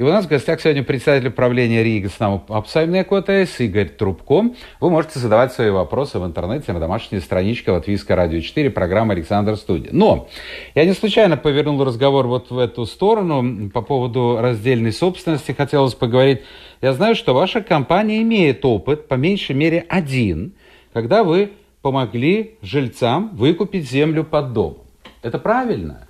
И 0.00 0.02
у 0.02 0.06
нас 0.06 0.24
в 0.24 0.28
гостях 0.28 0.62
сегодня 0.62 0.82
председатель 0.82 1.30
правления 1.30 1.82
Рига 1.82 2.08
с 2.08 2.18
нами 2.18 2.40
Апсаймный 2.48 3.04
КТС 3.04 3.60
Игорь 3.60 3.90
Трубко. 3.90 4.50
Вы 4.80 4.90
можете 4.90 5.18
задавать 5.18 5.52
свои 5.52 5.68
вопросы 5.68 6.18
в 6.18 6.24
интернете 6.24 6.72
на 6.72 6.80
домашней 6.80 7.20
страничке 7.20 7.70
Латвийское 7.70 8.16
радио 8.16 8.40
4, 8.40 8.70
программа 8.70 9.12
«Александр 9.12 9.56
Студия». 9.56 9.90
Но 9.92 10.28
я 10.74 10.86
не 10.86 10.94
случайно 10.94 11.36
повернул 11.36 11.84
разговор 11.84 12.26
вот 12.28 12.50
в 12.50 12.58
эту 12.58 12.86
сторону 12.86 13.68
по 13.68 13.82
поводу 13.82 14.38
раздельной 14.40 14.92
собственности. 14.92 15.52
Хотелось 15.52 15.94
поговорить. 15.94 16.40
Я 16.82 16.94
знаю, 16.94 17.14
что 17.14 17.34
ваша 17.34 17.60
компания 17.60 18.22
имеет 18.22 18.64
опыт, 18.64 19.06
по 19.06 19.14
меньшей 19.14 19.54
мере 19.54 19.84
один, 19.88 20.54
когда 20.94 21.24
вы 21.24 21.50
помогли 21.82 22.54
жильцам 22.62 23.30
выкупить 23.34 23.88
землю 23.88 24.24
под 24.24 24.54
дом. 24.54 24.78
Это 25.22 25.38
правильно? 25.38 26.06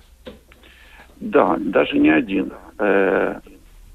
Да, 1.19 1.57
даже 1.59 1.97
не 1.99 2.09
один. 2.09 2.53
Э, 2.79 3.39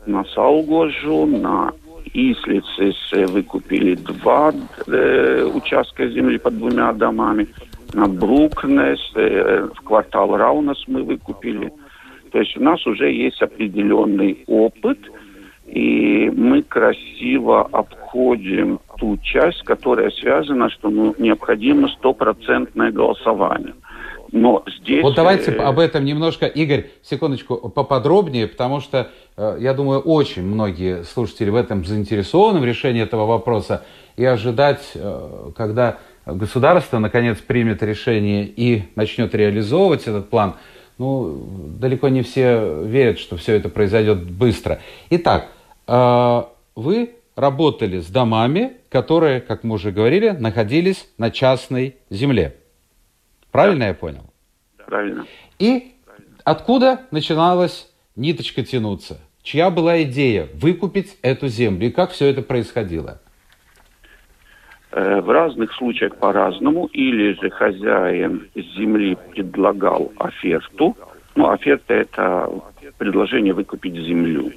на 0.04 0.24
Саугожу, 0.24 1.24
на 1.24 1.72
Ислице 2.12 3.26
выкупили 3.26 3.94
два 3.94 4.52
э, 4.86 5.50
участка 5.54 6.08
земли 6.08 6.36
под 6.38 6.58
двумя 6.58 6.92
домами. 6.92 7.48
На 7.94 8.06
Брукнес, 8.06 9.00
э, 9.14 9.68
в 9.74 9.80
квартал 9.80 10.36
Раунас 10.36 10.84
мы 10.86 11.02
выкупили. 11.02 11.72
То 12.32 12.38
есть 12.38 12.54
у 12.58 12.62
нас 12.62 12.86
уже 12.86 13.10
есть 13.10 13.40
определенный 13.40 14.44
опыт, 14.46 14.98
и 15.66 16.30
мы 16.30 16.62
красиво 16.62 17.62
обходим 17.62 18.80
ту 18.98 19.18
часть, 19.18 19.62
которая 19.62 20.10
связана, 20.10 20.70
что 20.70 20.90
ну, 20.90 21.14
необходимо 21.18 21.88
стопроцентное 21.88 22.92
голосование. 22.92 23.74
Но 24.32 24.64
здесь... 24.66 25.02
Вот 25.02 25.14
давайте 25.14 25.52
э, 25.52 25.56
об 25.56 25.78
этом 25.78 26.04
немножко, 26.04 26.46
Игорь, 26.46 26.86
секундочку, 27.02 27.68
поподробнее, 27.68 28.46
потому 28.46 28.80
что, 28.80 29.10
э, 29.36 29.56
я 29.60 29.74
думаю, 29.74 30.00
очень 30.00 30.42
многие 30.42 31.04
слушатели 31.04 31.50
в 31.50 31.54
этом 31.54 31.84
заинтересованы 31.84 32.60
в 32.60 32.64
решении 32.64 33.02
этого 33.02 33.26
вопроса, 33.26 33.84
и 34.16 34.24
ожидать, 34.24 34.92
э, 34.94 35.50
когда 35.56 35.98
государство, 36.26 36.98
наконец, 36.98 37.38
примет 37.38 37.82
решение 37.82 38.46
и 38.46 38.84
начнет 38.96 39.34
реализовывать 39.34 40.06
этот 40.06 40.28
план, 40.28 40.54
ну, 40.98 41.46
далеко 41.78 42.08
не 42.08 42.22
все 42.22 42.82
верят, 42.84 43.18
что 43.18 43.36
все 43.36 43.54
это 43.54 43.68
произойдет 43.68 44.24
быстро. 44.30 44.80
Итак, 45.10 45.48
вы 45.86 47.16
работали 47.36 48.00
с 48.00 48.08
домами, 48.08 48.78
которые, 48.88 49.40
как 49.40 49.62
мы 49.62 49.74
уже 49.74 49.92
говорили, 49.92 50.30
находились 50.30 51.08
на 51.18 51.30
частной 51.30 51.96
земле. 52.10 52.56
Правильно 53.52 53.80
да. 53.80 53.88
я 53.88 53.94
понял? 53.94 54.24
Правильно. 54.84 55.26
И 55.58 55.92
откуда 56.44 57.02
начиналась 57.10 57.92
ниточка 58.16 58.64
тянуться? 58.64 59.20
Чья 59.42 59.70
была 59.70 60.02
идея 60.02 60.48
выкупить 60.54 61.18
эту 61.22 61.48
землю? 61.48 61.86
И 61.86 61.90
как 61.90 62.10
все 62.10 62.26
это 62.26 62.42
происходило? 62.42 63.20
Э, 64.90 65.20
в 65.20 65.30
разных 65.30 65.72
случаях 65.74 66.16
по-разному. 66.16 66.86
Или 66.86 67.34
же 67.40 67.50
хозяин 67.50 68.48
земли 68.54 69.16
предлагал 69.30 70.12
оферту. 70.18 70.96
Ну, 71.36 71.50
оферта– 71.50 71.94
это 71.94 72.50
предложение 72.98 73.52
выкупить 73.52 73.94
землю. 73.94 74.50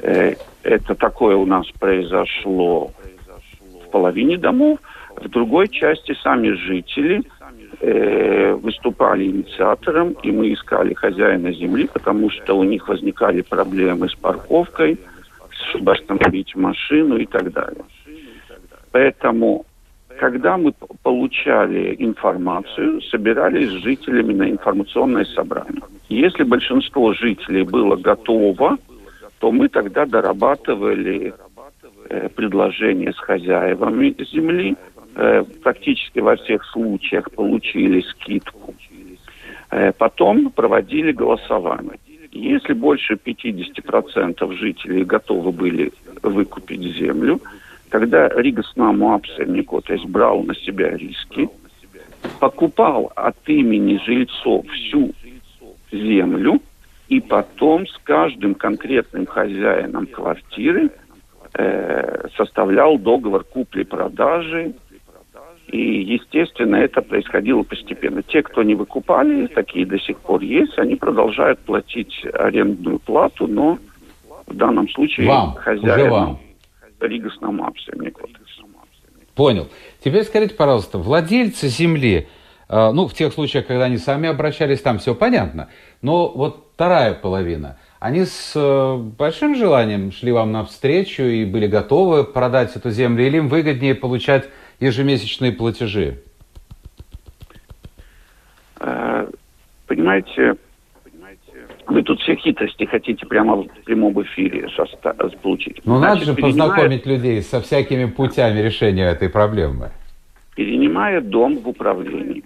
Э, 0.00 0.34
это 0.62 0.94
такое 0.94 1.36
у 1.36 1.46
нас 1.46 1.66
произошло 1.78 2.92
в 3.84 3.90
половине 3.90 4.36
домов. 4.36 4.78
В 5.16 5.28
другой 5.28 5.68
части 5.68 6.14
сами 6.22 6.50
жители 6.50 7.22
э, 7.80 8.52
выступали 8.54 9.24
инициатором, 9.24 10.12
и 10.22 10.30
мы 10.30 10.52
искали 10.52 10.94
хозяина 10.94 11.52
земли, 11.52 11.88
потому 11.92 12.30
что 12.30 12.58
у 12.58 12.64
них 12.64 12.88
возникали 12.88 13.40
проблемы 13.40 14.08
с 14.08 14.14
парковкой, 14.14 14.98
чтобы 15.70 15.92
остановить 15.92 16.54
машину 16.54 17.16
и 17.16 17.26
так 17.26 17.52
далее. 17.52 17.84
Поэтому, 18.92 19.64
когда 20.18 20.56
мы 20.56 20.72
получали 21.02 21.96
информацию, 21.98 23.00
собирались 23.02 23.68
с 23.68 23.82
жителями 23.82 24.34
на 24.34 24.50
информационное 24.50 25.24
собрание. 25.24 25.82
Если 26.08 26.44
большинство 26.44 27.12
жителей 27.14 27.64
было 27.64 27.96
готово, 27.96 28.78
то 29.38 29.52
мы 29.52 29.68
тогда 29.68 30.06
дорабатывали 30.06 31.34
э, 32.08 32.28
предложение 32.28 33.12
с 33.12 33.18
хозяевами 33.18 34.14
земли. 34.32 34.76
Э, 35.14 35.44
практически 35.62 36.20
во 36.20 36.36
всех 36.36 36.64
случаях 36.64 37.30
получили 37.32 38.00
скидку. 38.00 38.74
Э, 39.70 39.92
потом 39.92 40.50
проводили 40.50 41.12
голосование. 41.12 41.98
Если 42.32 42.74
больше 42.74 43.14
50% 43.14 44.52
жителей 44.56 45.04
готовы 45.04 45.52
были 45.52 45.92
выкупить 46.22 46.82
землю, 46.96 47.40
тогда 47.90 48.28
Ригас 48.28 48.72
Намуапсельнико, 48.76 49.80
то 49.80 49.92
есть 49.92 50.06
брал 50.06 50.42
на 50.42 50.54
себя 50.54 50.90
риски, 50.96 51.48
покупал 52.40 53.12
от 53.14 53.36
имени 53.46 53.98
жильцов 54.04 54.66
всю 54.68 55.12
землю, 55.90 56.60
и 57.08 57.20
потом 57.20 57.86
с 57.86 57.96
каждым 58.04 58.54
конкретным 58.54 59.26
хозяином 59.26 60.06
квартиры 60.06 60.90
э, 61.54 62.28
составлял 62.36 62.98
договор 62.98 63.44
купли-продажи. 63.44 64.74
И, 65.68 65.78
естественно, 65.78 66.76
это 66.76 67.02
происходило 67.02 67.62
постепенно. 67.62 68.22
Те, 68.22 68.42
кто 68.42 68.62
не 68.62 68.74
выкупали, 68.74 69.46
такие 69.48 69.84
до 69.84 69.98
сих 69.98 70.18
пор 70.18 70.40
есть, 70.42 70.78
они 70.78 70.94
продолжают 70.94 71.58
платить 71.60 72.24
арендную 72.32 73.00
плату, 73.00 73.48
но 73.48 73.78
в 74.46 74.54
данном 74.54 74.88
случае 74.88 75.26
вам, 75.26 75.54
хозяин 75.54 76.10
вам. 76.10 76.38
Ригас 77.00 77.40
Намапсе, 77.40 77.92
Понял. 79.34 79.68
Теперь 80.02 80.24
скажите, 80.24 80.54
пожалуйста, 80.54 80.96
владельцы 80.96 81.68
земли, 81.68 82.26
ну, 82.68 83.06
в 83.06 83.14
тех 83.14 83.32
случаях, 83.32 83.66
когда 83.66 83.84
они 83.84 83.98
сами 83.98 84.28
обращались, 84.28 84.80
там 84.80 84.98
все 84.98 85.14
понятно. 85.14 85.68
Но 86.02 86.28
вот 86.28 86.70
вторая 86.74 87.14
половина, 87.14 87.78
они 88.00 88.24
с 88.24 88.52
э, 88.54 88.96
большим 88.96 89.54
желанием 89.54 90.12
шли 90.12 90.32
вам 90.32 90.52
навстречу 90.52 91.22
и 91.22 91.44
были 91.44 91.66
готовы 91.66 92.24
продать 92.24 92.76
эту 92.76 92.90
землю, 92.90 93.26
или 93.26 93.38
им 93.38 93.48
выгоднее 93.48 93.94
получать 93.94 94.48
ежемесячные 94.80 95.52
платежи? 95.52 96.18
Э, 98.80 99.28
понимаете, 99.86 100.56
вы 101.86 102.02
тут 102.02 102.20
все 102.20 102.34
хитрости 102.34 102.84
хотите 102.84 103.24
прямо 103.26 103.56
в 103.56 103.68
прямом 103.84 104.20
эфире 104.22 104.68
получить. 105.42 105.80
Ну, 105.84 105.98
надо 105.98 106.24
же 106.24 106.34
познакомить 106.34 107.06
людей 107.06 107.40
со 107.42 107.60
всякими 107.60 108.06
путями 108.06 108.60
решения 108.60 109.04
этой 109.04 109.28
проблемы. 109.28 109.90
Перенимая 110.56 111.20
дом 111.20 111.58
в 111.58 111.68
управлении, 111.68 112.42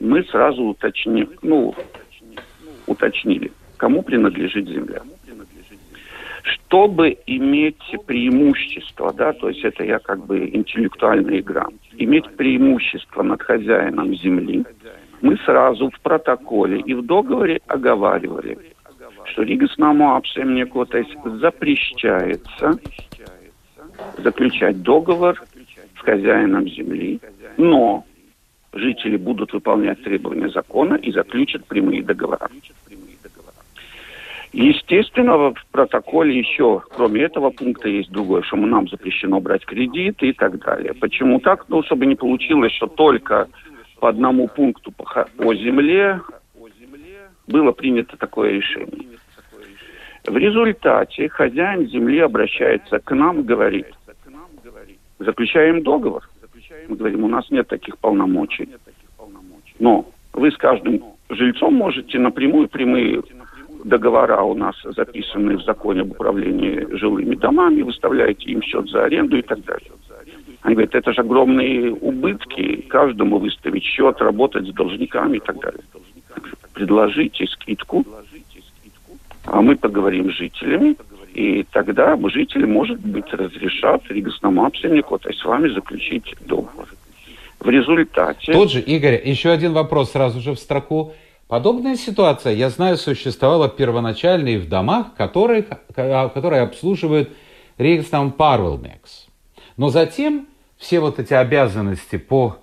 мы 0.00 0.22
сразу 0.24 0.62
уточним, 0.62 1.30
ну, 1.42 1.74
уточнили, 2.86 3.52
кому 3.76 4.02
принадлежит 4.02 4.68
земля. 4.68 5.00
Чтобы 6.42 7.16
иметь 7.26 7.82
преимущество, 8.06 9.12
да, 9.12 9.32
то 9.32 9.48
есть 9.48 9.64
это 9.64 9.82
я 9.84 9.98
как 9.98 10.24
бы 10.24 10.48
интеллектуальная 10.48 11.40
игра, 11.40 11.66
иметь 11.96 12.28
преимущество 12.36 13.22
над 13.22 13.42
хозяином 13.42 14.14
земли, 14.14 14.64
мы 15.22 15.36
сразу 15.38 15.90
в 15.90 16.00
протоколе 16.00 16.80
и 16.80 16.94
в 16.94 17.04
договоре 17.04 17.60
оговаривали, 17.66 18.58
что 19.24 19.42
Ригас 19.42 19.76
Намуапсемнику, 19.76 20.86
то 20.86 20.98
есть 20.98 21.16
запрещается 21.40 22.78
заключать 24.18 24.82
договор 24.82 25.42
с 25.98 26.00
хозяином 26.00 26.68
земли, 26.68 27.20
но 27.56 28.04
жители 28.78 29.16
будут 29.16 29.52
выполнять 29.52 30.02
требования 30.02 30.48
закона 30.48 30.94
и 30.94 31.12
заключат 31.12 31.64
прямые 31.66 32.02
договора. 32.02 32.48
Естественно, 34.52 35.50
в 35.52 35.66
протоколе 35.70 36.38
еще, 36.38 36.82
кроме 36.94 37.22
этого 37.22 37.50
пункта, 37.50 37.88
есть 37.88 38.10
другое, 38.10 38.40
что 38.42 38.56
нам 38.56 38.88
запрещено 38.88 39.38
брать 39.38 39.66
кредиты 39.66 40.28
и 40.28 40.32
так 40.32 40.58
далее. 40.60 40.94
Почему 40.94 41.40
так? 41.40 41.68
Ну, 41.68 41.82
чтобы 41.82 42.06
не 42.06 42.14
получилось, 42.14 42.72
что 42.72 42.86
только 42.86 43.48
по 44.00 44.08
одному 44.08 44.48
пункту 44.48 44.92
по, 44.92 45.54
земле 45.54 46.22
было 47.46 47.72
принято 47.72 48.16
такое 48.16 48.52
решение. 48.52 49.18
В 50.26 50.36
результате 50.36 51.28
хозяин 51.28 51.86
земли 51.88 52.20
обращается 52.20 52.98
к 52.98 53.14
нам 53.14 53.42
говорит, 53.42 53.86
заключаем 55.18 55.82
договор. 55.82 56.28
Мы 56.88 56.96
говорим, 56.96 57.24
у 57.24 57.28
нас 57.28 57.50
нет 57.50 57.68
таких 57.68 57.98
полномочий. 57.98 58.68
Но 59.78 60.06
вы 60.32 60.50
с 60.50 60.56
каждым 60.56 61.02
жильцом 61.30 61.74
можете 61.74 62.18
напрямую 62.18 62.68
прямые 62.68 63.22
договора 63.84 64.42
у 64.42 64.54
нас 64.54 64.74
записаны 64.84 65.56
в 65.56 65.62
законе 65.62 66.02
об 66.02 66.10
управлении 66.10 66.86
жилыми 66.96 67.36
домами, 67.36 67.82
выставляете 67.82 68.50
им 68.50 68.62
счет 68.62 68.88
за 68.88 69.04
аренду 69.04 69.36
и 69.36 69.42
так 69.42 69.64
далее. 69.64 69.90
Они 70.62 70.74
говорят, 70.74 70.94
это 70.94 71.12
же 71.12 71.20
огромные 71.20 71.92
убытки, 71.92 72.82
каждому 72.88 73.38
выставить 73.38 73.84
счет, 73.84 74.20
работать 74.20 74.66
с 74.66 74.72
должниками 74.72 75.36
и 75.36 75.40
так 75.40 75.60
далее. 75.60 75.82
Предложите 76.74 77.46
скидку, 77.46 78.04
а 79.44 79.62
мы 79.62 79.76
поговорим 79.76 80.30
с 80.32 80.34
жителями, 80.34 80.96
и 81.36 81.64
тогда 81.70 82.16
жители, 82.30 82.64
может 82.64 82.98
быть, 83.00 83.30
разрешат 83.30 84.00
Ригосному 84.08 84.64
обсельнику, 84.64 85.18
то 85.18 85.28
есть 85.28 85.40
с 85.42 85.44
вами 85.44 85.68
заключить 85.68 86.34
договор. 86.40 86.88
В 87.60 87.68
результате... 87.68 88.52
Тот 88.52 88.70
же, 88.70 88.80
Игорь, 88.80 89.20
еще 89.22 89.50
один 89.50 89.74
вопрос 89.74 90.12
сразу 90.12 90.40
же 90.40 90.52
в 90.52 90.58
строку. 90.58 91.12
Подобная 91.46 91.96
ситуация, 91.96 92.54
я 92.54 92.70
знаю, 92.70 92.96
существовала 92.96 93.68
первоначально 93.68 94.48
и 94.48 94.56
в 94.56 94.66
домах, 94.66 95.14
которые, 95.14 95.66
которые 95.94 96.62
обслуживают 96.62 97.28
Ригснам 97.76 98.32
Парвелнекс. 98.32 99.26
Но 99.76 99.90
затем 99.90 100.46
все 100.78 101.00
вот 101.00 101.18
эти 101.18 101.34
обязанности 101.34 102.16
по 102.16 102.56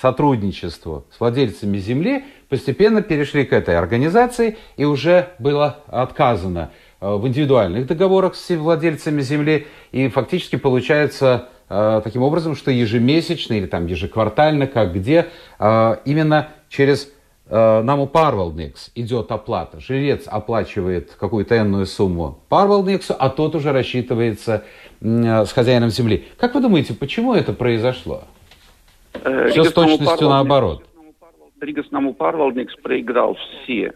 сотрудничеству 0.00 1.04
с 1.12 1.20
владельцами 1.20 1.78
земли 1.78 2.24
постепенно 2.48 3.02
перешли 3.02 3.44
к 3.44 3.52
этой 3.52 3.78
организации, 3.78 4.58
и 4.76 4.84
уже 4.84 5.28
было 5.38 5.78
отказано 5.86 6.72
в 7.00 7.26
индивидуальных 7.26 7.86
договорах 7.86 8.34
с 8.34 8.54
владельцами 8.56 9.20
земли, 9.20 9.66
и 9.92 10.08
фактически 10.08 10.56
получается 10.56 11.48
э, 11.68 12.00
таким 12.02 12.22
образом, 12.22 12.56
что 12.56 12.70
ежемесячно 12.70 13.54
или 13.54 13.66
там 13.66 13.86
ежеквартально, 13.86 14.66
как 14.66 14.94
где, 14.94 15.26
э, 15.58 15.96
именно 16.04 16.48
через 16.68 17.12
нам 17.48 18.08
Парвалдникс 18.08 18.90
идет 18.96 19.30
оплата. 19.30 19.78
Жрец 19.78 20.26
оплачивает 20.26 21.12
какую-то 21.12 21.56
энную 21.56 21.86
сумму 21.86 22.40
Парвалдниксу, 22.48 23.14
а 23.16 23.30
тот 23.30 23.54
уже 23.54 23.70
рассчитывается 23.70 24.64
с 25.00 25.52
хозяином 25.52 25.90
земли. 25.90 26.24
Как 26.38 26.56
вы 26.56 26.60
думаете, 26.60 26.92
почему 26.92 27.34
это 27.34 27.52
произошло? 27.52 28.24
Э, 29.24 29.48
Все 29.50 29.64
с 29.64 29.72
точностью 29.72 30.28
наоборот. 30.28 30.84
Ригосному 31.60 32.14
Парвалдникс 32.14 32.74
проиграл 32.82 33.36
все 33.64 33.92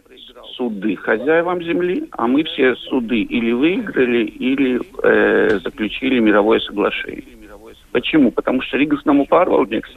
суды 0.61 0.95
хозяевам 0.95 1.61
земли, 1.63 2.07
а 2.11 2.27
мы 2.27 2.43
все 2.43 2.75
суды 2.75 3.21
или 3.21 3.51
выиграли, 3.51 4.25
или 4.25 4.79
э, 5.03 5.59
заключили 5.59 6.19
мировое 6.19 6.59
соглашение. 6.59 7.23
Почему? 7.91 8.31
Потому 8.31 8.61
что 8.61 8.77
Ригосному 8.77 9.25
Парвалдникс 9.25 9.89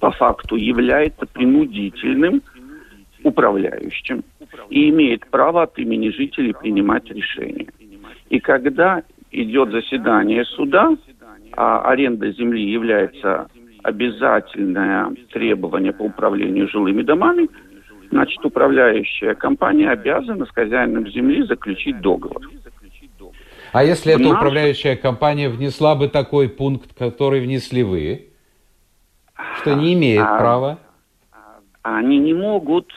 по 0.00 0.10
факту 0.12 0.56
является 0.56 1.26
принудительным 1.26 2.42
управляющим 3.22 4.24
и 4.70 4.88
имеет 4.88 5.26
право 5.26 5.64
от 5.64 5.78
имени 5.78 6.08
жителей 6.08 6.54
принимать 6.54 7.10
решения. 7.10 7.68
И 8.30 8.40
когда 8.40 9.02
идет 9.30 9.72
заседание 9.72 10.44
суда, 10.44 10.96
а 11.52 11.82
аренда 11.82 12.32
земли 12.32 12.62
является 12.62 13.48
обязательное 13.82 15.12
требование 15.32 15.92
по 15.92 16.02
управлению 16.02 16.68
жилыми 16.68 17.02
домами, 17.02 17.48
значит, 18.10 18.44
управляющая 18.44 19.34
компания 19.34 19.90
обязана 19.90 20.46
с 20.46 20.50
хозяином 20.50 21.08
земли 21.08 21.42
заключить 21.42 22.00
договор. 22.00 22.42
А 23.72 23.84
если 23.84 24.14
эта 24.14 24.22
наш... 24.22 24.38
управляющая 24.38 24.96
компания 24.96 25.48
внесла 25.48 25.94
бы 25.94 26.08
такой 26.08 26.48
пункт, 26.48 26.94
который 26.96 27.40
внесли 27.40 27.82
вы, 27.82 28.30
что 29.60 29.74
не 29.74 29.94
имеет 29.94 30.22
а, 30.22 30.38
права? 30.38 30.78
Они 31.82 32.18
не 32.18 32.34
могут. 32.34 32.90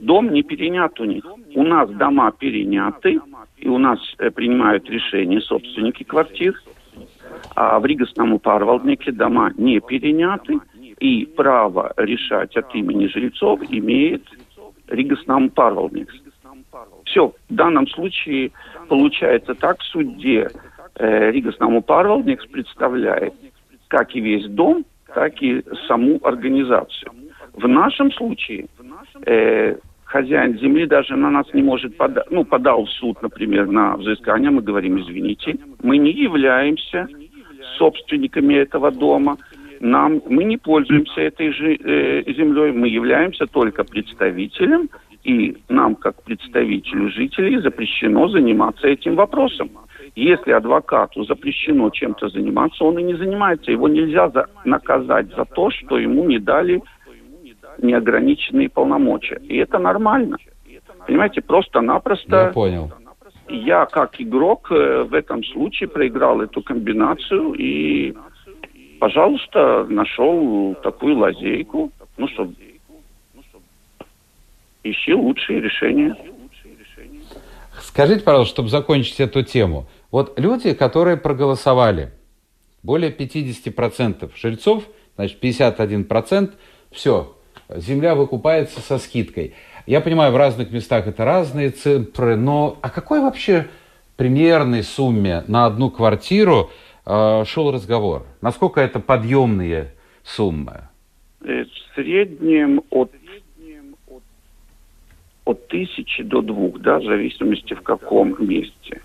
Дом 0.00 0.32
не 0.32 0.42
перенят 0.42 1.00
у 1.00 1.04
них. 1.04 1.24
У 1.54 1.62
нас 1.62 1.88
дома 1.88 2.30
переняты, 2.32 3.18
и 3.56 3.68
у 3.68 3.78
нас 3.78 3.98
э, 4.18 4.30
принимают 4.30 4.88
решения 4.90 5.40
собственники 5.40 6.02
квартир. 6.02 6.60
А 7.54 7.80
в 7.80 7.86
Ригасном 7.86 8.38
Парвалднике 8.38 9.12
дома 9.12 9.52
не 9.56 9.80
переняты, 9.80 10.60
и 10.98 11.26
право 11.26 11.92
решать 11.96 12.56
от 12.56 12.74
имени 12.74 13.06
жильцов 13.06 13.60
имеет 13.70 14.22
Ригасном 14.88 15.50
Парвалдник. 15.50 16.12
Все, 17.04 17.32
в 17.48 17.54
данном 17.54 17.86
случае 17.88 18.52
получается 18.88 19.54
так, 19.54 19.80
в 19.80 19.84
суде 19.84 20.48
э, 20.96 21.30
Ригасном 21.30 21.82
Парвалдник 21.82 22.48
представляет 22.50 23.34
как 23.88 24.14
и 24.14 24.20
весь 24.20 24.46
дом, 24.46 24.84
так 25.14 25.40
и 25.42 25.62
саму 25.86 26.18
организацию. 26.22 27.12
В 27.52 27.66
нашем 27.68 28.12
случае 28.12 28.66
э, 29.24 29.76
хозяин 30.04 30.58
земли 30.58 30.86
даже 30.86 31.16
на 31.16 31.30
нас 31.30 31.46
не 31.54 31.62
может 31.62 31.96
подать, 31.96 32.30
ну, 32.30 32.44
подал 32.44 32.84
в 32.84 32.90
суд, 32.90 33.22
например, 33.22 33.66
на 33.66 33.96
взыскание, 33.96 34.50
мы 34.50 34.62
говорим, 34.62 35.00
извините, 35.00 35.56
мы 35.82 35.98
не 35.98 36.12
являемся 36.12 37.08
собственниками 37.78 38.54
этого 38.54 38.90
дома, 38.90 39.36
нам, 39.80 40.22
мы 40.28 40.44
не 40.44 40.56
пользуемся 40.56 41.20
этой 41.20 41.52
же, 41.52 41.74
э, 41.74 42.32
землей, 42.32 42.72
мы 42.72 42.88
являемся 42.88 43.46
только 43.46 43.84
представителем, 43.84 44.88
и 45.24 45.56
нам, 45.68 45.96
как 45.96 46.22
представителю 46.22 47.10
жителей, 47.10 47.58
запрещено 47.58 48.28
заниматься 48.28 48.86
этим 48.86 49.16
вопросом. 49.16 49.70
Если 50.14 50.52
адвокату 50.52 51.24
запрещено 51.24 51.90
чем-то 51.90 52.28
заниматься, 52.28 52.84
он 52.84 52.98
и 52.98 53.02
не 53.02 53.14
занимается. 53.14 53.70
Его 53.70 53.88
нельзя 53.88 54.30
за, 54.30 54.46
наказать 54.64 55.34
за 55.34 55.44
то, 55.44 55.70
что 55.70 55.98
ему 55.98 56.24
не 56.24 56.38
дали 56.38 56.80
неограниченные 57.82 58.68
полномочия. 58.68 59.40
И 59.48 59.56
это 59.56 59.78
нормально. 59.78 60.38
Понимаете, 61.06 61.42
просто-напросто... 61.42 62.36
Я 62.36 62.52
понял. 62.52 62.92
Я, 63.48 63.86
как 63.86 64.20
игрок, 64.20 64.72
э, 64.72 65.04
в 65.04 65.14
этом 65.14 65.44
случае 65.44 65.88
проиграл 65.88 66.40
эту 66.40 66.62
комбинацию 66.62 67.52
и, 67.52 68.12
пожалуйста, 68.98 69.84
нашел 69.88 70.74
такую 70.82 71.18
лазейку, 71.18 71.90
ну, 72.16 72.28
что 72.28 72.48
ищи 74.82 75.14
лучшие 75.14 75.60
решения. 75.60 76.16
Скажите, 77.80 78.22
пожалуйста, 78.22 78.54
чтобы 78.54 78.68
закончить 78.68 79.20
эту 79.20 79.42
тему. 79.42 79.86
Вот 80.10 80.38
люди, 80.38 80.72
которые 80.72 81.16
проголосовали, 81.16 82.12
более 82.82 83.10
50% 83.10 84.30
жильцов, 84.36 84.84
значит, 85.16 85.42
51%, 85.42 86.52
все, 86.90 87.36
земля 87.68 88.14
выкупается 88.14 88.80
со 88.80 88.98
скидкой. 88.98 89.54
Я 89.86 90.00
понимаю, 90.00 90.32
в 90.32 90.36
разных 90.36 90.70
местах 90.70 91.06
это 91.06 91.24
разные 91.24 91.70
цифры, 91.70 92.36
но 92.36 92.78
о 92.80 92.90
какой 92.90 93.20
вообще 93.20 93.68
примерной 94.16 94.82
сумме 94.82 95.44
на 95.46 95.66
одну 95.66 95.90
квартиру 95.90 96.70
шел 97.06 97.70
разговор? 97.72 98.26
Насколько 98.42 98.80
это 98.80 99.00
подъемные 99.00 99.94
суммы? 100.22 100.88
Э, 101.44 101.64
в 101.64 101.94
среднем 101.94 102.82
от 102.90 103.10
от 105.44 105.68
тысячи 105.68 106.24
до 106.24 106.42
двух, 106.42 106.80
да, 106.80 106.98
в 106.98 107.04
зависимости 107.04 107.72
в 107.72 107.82
каком 107.82 108.34
месте. 108.40 109.00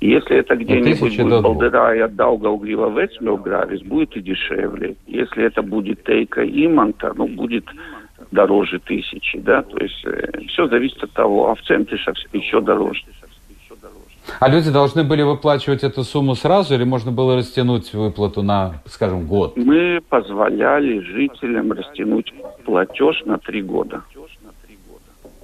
Если 0.00 0.36
это 0.36 0.56
где-нибудь 0.56 1.16
будет 1.16 1.42
Балдырая, 1.42 2.08
Даугавгрива, 2.08 2.90
Вецмилгравис, 3.00 3.82
будет 3.82 4.16
и 4.16 4.20
дешевле. 4.20 4.96
Если 5.06 5.44
это 5.44 5.62
будет 5.62 6.02
Тейка, 6.02 6.44
Иманта, 6.44 7.12
ну, 7.14 7.28
будет 7.28 7.64
дороже 8.32 8.80
тысячи, 8.80 9.38
да, 9.38 9.62
то 9.62 9.78
есть 9.78 10.04
э, 10.04 10.40
все 10.48 10.66
зависит 10.66 11.02
от 11.04 11.12
того, 11.12 11.50
а 11.50 11.54
в 11.54 11.62
центре 11.62 11.98
еще 12.32 12.60
дороже. 12.60 13.04
А 14.40 14.48
люди 14.48 14.70
должны 14.70 15.04
были 15.04 15.22
выплачивать 15.22 15.84
эту 15.84 16.04
сумму 16.04 16.34
сразу 16.34 16.74
или 16.74 16.84
можно 16.84 17.10
было 17.10 17.36
растянуть 17.36 17.92
выплату 17.94 18.42
на, 18.42 18.82
скажем, 18.86 19.26
год? 19.26 19.56
Мы 19.56 20.00
позволяли 20.08 21.00
жителям 21.00 21.72
растянуть 21.72 22.32
платеж 22.64 23.22
на 23.24 23.38
три 23.38 23.62
года 23.62 24.02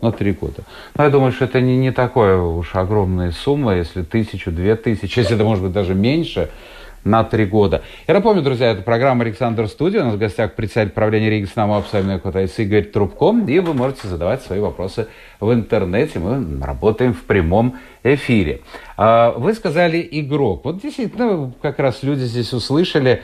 на 0.01 0.13
три 0.13 0.33
года. 0.33 0.63
Но 0.97 1.05
я 1.05 1.11
думаю, 1.11 1.33
что 1.33 1.45
это 1.45 1.61
не, 1.61 1.77
не 1.77 1.91
такая 1.91 2.39
уж 2.39 2.75
огромная 2.75 3.33
сумма, 3.33 3.77
если 3.77 4.03
тысячу, 4.03 4.51
две 4.51 4.77
тысячи, 4.77 5.19
если 5.19 5.35
это 5.35 5.45
может 5.45 5.65
быть 5.65 5.73
даже 5.73 5.95
меньше, 5.95 6.51
на 7.05 7.25
три 7.25 7.47
года. 7.47 7.83
Я 8.07 8.15
напомню, 8.15 8.43
друзья, 8.43 8.73
это 8.73 8.83
программа 8.83 9.25
«Александр 9.25 9.69
Студия». 9.69 10.03
У 10.03 10.05
нас 10.05 10.15
в 10.15 10.19
гостях 10.19 10.55
председатель 10.55 10.93
правления 10.93 11.31
Риги 11.31 11.47
Снама 11.47 11.79
Абсолютно 11.79 12.19
Кутайс 12.19 12.59
Игорь 12.59 12.85
Трубко. 12.85 13.35
И 13.47 13.59
вы 13.59 13.75
можете 13.75 14.09
задавать 14.09 14.43
свои 14.43 14.61
вопросы 14.61 15.09
в 15.41 15.53
интернете. 15.53 16.19
Мы 16.19 16.65
работаем 16.65 17.15
в 17.15 17.23
прямом 17.25 17.77
эфире. 18.03 18.63
А, 18.97 19.33
вы 19.33 19.55
сказали 19.55 20.07
«игрок». 20.11 20.65
Вот 20.65 20.81
действительно, 20.81 21.53
как 21.63 21.79
раз 21.79 22.03
люди 22.03 22.23
здесь 22.23 22.53
услышали. 22.53 23.23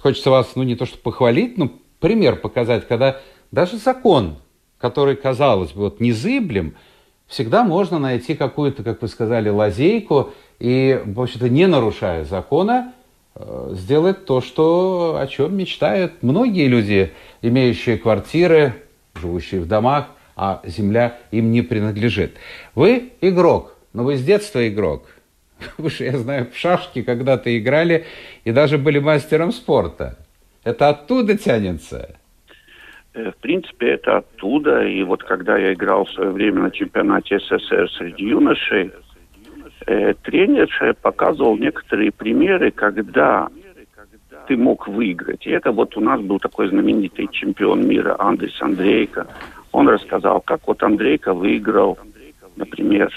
Хочется 0.00 0.30
вас, 0.30 0.52
ну, 0.54 0.62
не 0.62 0.76
то 0.76 0.86
что 0.86 0.98
похвалить, 0.98 1.58
но 1.58 1.70
пример 2.00 2.36
показать, 2.36 2.86
когда 2.86 3.20
даже 3.50 3.76
закон 3.78 4.38
который, 4.78 5.16
казалось 5.16 5.72
бы, 5.72 5.82
вот 5.82 6.00
незыблем, 6.00 6.76
всегда 7.26 7.64
можно 7.64 7.98
найти 7.98 8.34
какую-то, 8.34 8.82
как 8.82 9.02
вы 9.02 9.08
сказали, 9.08 9.48
лазейку 9.48 10.32
и, 10.58 11.00
в 11.04 11.20
общем-то, 11.20 11.48
не 11.48 11.66
нарушая 11.66 12.24
закона, 12.24 12.92
э, 13.34 13.70
сделать 13.72 14.24
то, 14.24 14.40
что, 14.40 15.18
о 15.20 15.26
чем 15.26 15.56
мечтают 15.56 16.22
многие 16.22 16.66
люди, 16.66 17.12
имеющие 17.42 17.98
квартиры, 17.98 18.74
живущие 19.14 19.60
в 19.60 19.68
домах, 19.68 20.08
а 20.36 20.60
земля 20.64 21.18
им 21.30 21.50
не 21.50 21.62
принадлежит. 21.62 22.36
Вы 22.74 23.12
игрок, 23.20 23.76
но 23.92 24.04
вы 24.04 24.16
с 24.16 24.22
детства 24.22 24.66
игрок. 24.68 25.06
Вы 25.78 25.88
же, 25.88 26.04
я 26.04 26.18
знаю, 26.18 26.48
в 26.52 26.56
шашки 26.56 27.02
когда-то 27.02 27.56
играли 27.58 28.04
и 28.44 28.52
даже 28.52 28.76
были 28.76 28.98
мастером 28.98 29.52
спорта. 29.52 30.18
Это 30.64 30.90
оттуда 30.90 31.38
тянется. 31.38 32.16
Э, 33.16 33.30
в 33.30 33.36
принципе, 33.36 33.92
это 33.92 34.18
оттуда. 34.18 34.86
И 34.86 35.02
вот 35.02 35.22
когда 35.22 35.56
я 35.56 35.72
играл 35.72 36.04
в 36.04 36.10
свое 36.10 36.30
время 36.30 36.62
на 36.62 36.70
чемпионате 36.70 37.38
СССР 37.38 37.90
среди 37.90 38.24
юношей, 38.24 38.92
э, 39.86 40.14
тренер 40.22 40.68
показывал 41.00 41.56
некоторые 41.56 42.12
примеры, 42.12 42.70
когда 42.70 43.48
ты 44.46 44.56
мог 44.56 44.86
выиграть. 44.86 45.46
И 45.46 45.50
это 45.50 45.72
вот 45.72 45.96
у 45.96 46.00
нас 46.00 46.20
был 46.20 46.38
такой 46.38 46.68
знаменитый 46.68 47.28
чемпион 47.32 47.88
мира 47.88 48.16
Андрес 48.18 48.60
Андрейко. 48.60 49.26
Он 49.72 49.88
рассказал, 49.88 50.40
как 50.42 50.60
вот 50.66 50.82
Андрейко 50.82 51.32
выиграл, 51.32 51.98
например, 52.56 53.10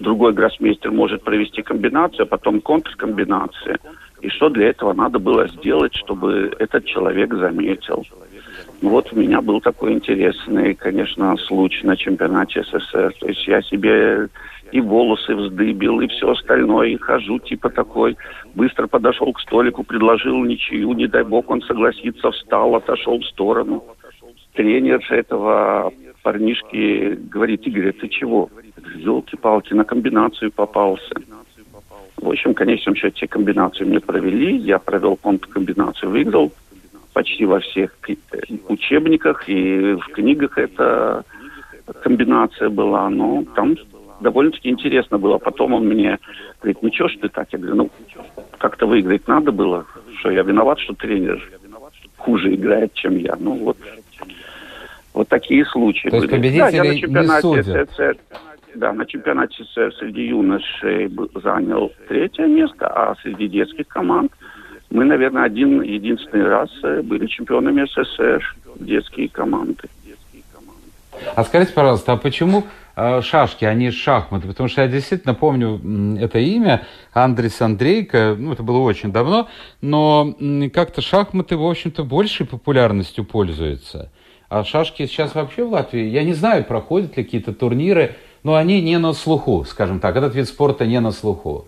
другой 0.00 0.32
гроссмейстер 0.32 0.90
может 0.90 1.22
провести 1.22 1.62
комбинацию, 1.62 2.24
а 2.24 2.26
потом 2.26 2.60
контркомбинацию. 2.60 3.78
И 4.20 4.28
что 4.28 4.48
для 4.50 4.68
этого 4.68 4.92
надо 4.92 5.18
было 5.18 5.48
сделать, 5.48 5.94
чтобы 5.94 6.52
этот 6.58 6.84
человек 6.84 7.32
заметил. 7.34 8.04
Вот 8.82 9.12
у 9.12 9.16
меня 9.16 9.40
был 9.40 9.60
такой 9.60 9.92
интересный, 9.92 10.74
конечно, 10.74 11.36
случай 11.36 11.86
на 11.86 11.96
чемпионате 11.96 12.64
СССР. 12.64 13.14
То 13.20 13.28
есть 13.28 13.46
я 13.46 13.62
себе 13.62 14.28
и 14.72 14.80
волосы 14.80 15.36
вздыбил, 15.36 16.00
и 16.00 16.08
все 16.08 16.32
остальное, 16.32 16.88
и 16.88 16.96
хожу 16.96 17.38
типа 17.38 17.70
такой. 17.70 18.16
Быстро 18.56 18.88
подошел 18.88 19.32
к 19.32 19.40
столику, 19.40 19.84
предложил 19.84 20.42
ничью, 20.44 20.92
не 20.94 21.06
дай 21.06 21.22
бог 21.22 21.48
он 21.48 21.62
согласится, 21.62 22.32
встал, 22.32 22.74
отошел 22.74 23.20
в 23.20 23.26
сторону. 23.26 23.84
Тренер 24.54 25.00
этого 25.10 25.92
парнишки 26.24 27.14
говорит, 27.30 27.64
Игорь, 27.66 27.92
ты 27.92 28.08
чего? 28.08 28.50
Елки-палки, 28.96 29.74
на 29.74 29.84
комбинацию 29.84 30.50
попался. 30.50 31.14
В 32.16 32.28
общем, 32.28 32.50
в 32.52 32.54
конечном 32.54 32.96
счете 32.96 33.28
комбинацию 33.28 33.88
мне 33.88 34.00
провели, 34.00 34.56
я 34.56 34.78
провел 34.78 35.16
контркомбинацию, 35.16 36.10
выиграл 36.10 36.52
почти 37.12 37.44
во 37.44 37.60
всех 37.60 37.96
учебниках 38.68 39.48
и 39.48 39.94
в 39.94 40.06
книгах 40.12 40.58
эта 40.58 41.24
комбинация 42.02 42.68
была. 42.68 43.08
Но 43.10 43.44
там 43.54 43.76
довольно-таки 44.20 44.68
интересно 44.68 45.18
было. 45.18 45.38
Потом 45.38 45.74
он 45.74 45.86
мне 45.86 46.18
говорит, 46.60 46.78
ну 46.82 46.92
что 46.92 47.08
ж 47.08 47.16
ты 47.20 47.28
так? 47.28 47.48
Я 47.52 47.58
говорю, 47.58 47.76
ну 47.76 47.90
как-то 48.58 48.86
выиграть 48.86 49.28
надо 49.28 49.52
было. 49.52 49.86
Что 50.18 50.30
я 50.30 50.42
виноват, 50.42 50.78
что 50.78 50.94
тренер 50.94 51.42
хуже 52.22 52.54
играет, 52.54 52.94
чем 52.94 53.16
я. 53.16 53.36
Ну 53.38 53.54
вот, 53.56 53.76
вот 55.12 55.28
такие 55.28 55.64
случаи 55.66 56.08
То 56.08 56.18
были. 56.18 56.58
да, 56.58 56.68
я 56.68 56.84
на 56.84 56.98
чемпионате 56.98 57.62
СССР, 57.62 58.16
да, 58.74 58.92
на 58.92 59.04
чемпионате 59.06 59.64
СССР 59.64 59.94
среди 59.98 60.28
юношей 60.28 61.10
занял 61.42 61.92
третье 62.08 62.46
место, 62.46 62.86
а 62.86 63.14
среди 63.22 63.48
детских 63.48 63.88
команд 63.88 64.32
мы, 64.92 65.04
наверное, 65.04 65.44
один 65.44 65.80
единственный 65.82 66.46
раз 66.46 66.70
э, 66.82 67.02
были 67.02 67.26
чемпионами 67.26 67.86
СССР, 67.86 68.56
детские 68.78 69.28
команды. 69.28 69.88
А 71.34 71.44
скажите, 71.44 71.72
пожалуйста, 71.72 72.12
а 72.12 72.16
почему 72.16 72.64
э, 72.96 73.20
шашки, 73.22 73.64
а 73.64 73.74
не 73.74 73.90
шахматы, 73.90 74.48
потому 74.48 74.68
что 74.68 74.82
я 74.82 74.88
действительно 74.88 75.34
помню 75.34 76.18
это 76.20 76.38
имя, 76.38 76.86
Андрес 77.12 77.60
Андрейко, 77.60 78.36
ну, 78.38 78.52
это 78.52 78.62
было 78.62 78.78
очень 78.78 79.12
давно, 79.12 79.48
но 79.80 80.34
как-то 80.72 81.00
шахматы, 81.00 81.56
в 81.56 81.64
общем-то, 81.64 82.04
большей 82.04 82.46
популярностью 82.46 83.24
пользуются. 83.24 84.10
А 84.48 84.64
шашки 84.64 85.06
сейчас 85.06 85.34
вообще 85.34 85.64
в 85.64 85.72
Латвии, 85.72 86.04
я 86.04 86.24
не 86.24 86.34
знаю, 86.34 86.64
проходят 86.64 87.16
ли 87.16 87.24
какие-то 87.24 87.54
турниры, 87.54 88.16
но 88.42 88.56
они 88.56 88.82
не 88.82 88.98
на 88.98 89.12
слуху, 89.12 89.64
скажем 89.64 90.00
так, 90.00 90.16
этот 90.16 90.34
вид 90.34 90.48
спорта 90.48 90.84
не 90.86 91.00
на 91.00 91.12
слуху. 91.12 91.66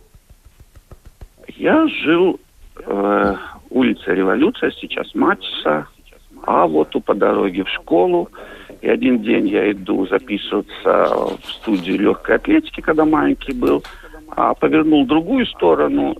Я 1.57 1.87
жил 1.87 2.41
э, 2.79 3.35
улица 3.71 4.13
Революция, 4.13 4.71
сейчас 4.73 5.15
Матиса, 5.15 5.87
а 6.47 6.67
вот 6.67 6.91
по 7.05 7.15
дороге 7.15 7.65
в 7.65 7.69
школу. 7.69 8.29
И 8.81 8.89
один 8.89 9.23
день 9.23 9.49
я 9.49 9.71
иду 9.73 10.07
записываться 10.07 11.07
в 11.43 11.51
студию 11.51 11.99
легкой 11.99 12.37
атлетики, 12.37 12.81
когда 12.81 13.05
маленький 13.05 13.53
был, 13.53 13.83
а 14.29 14.55
повернул 14.55 15.05
в 15.05 15.09
другую 15.09 15.47
сторону 15.47 16.17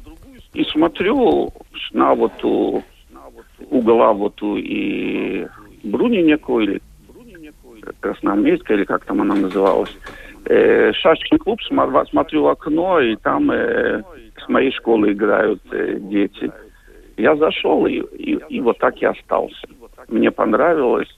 и 0.55 0.65
смотрю 0.65 1.53
на 1.93 2.15
вот 2.15 2.33
у 2.43 2.83
угла 3.71 4.13
вот 4.13 4.43
у 4.43 4.57
и 4.57 5.47
Брунинику 5.83 6.61
или 6.61 6.81
Красноармейская, 8.01 8.79
или 8.79 8.85
как 8.85 9.05
там 9.05 9.21
она 9.21 9.35
называлась. 9.35 9.95
Э, 10.47 10.93
шашечный 10.93 11.39
клуб, 11.39 11.61
смотрю 11.63 12.43
в 12.43 12.49
окно, 12.49 13.01
и 13.01 13.17
там 13.17 13.51
э, 13.51 14.03
с 14.45 14.49
моей 14.49 14.73
школы 14.73 15.13
играют 15.13 15.61
э, 15.73 15.99
дети. 16.01 16.51
Я 17.17 17.37
зашел, 17.37 17.87
и, 17.87 18.01
и, 18.01 18.39
и 18.49 18.61
вот 18.61 18.79
так 18.79 18.97
и 19.01 19.07
остался. 19.07 19.67
Мне 20.09 20.31
понравилось. 20.31 21.09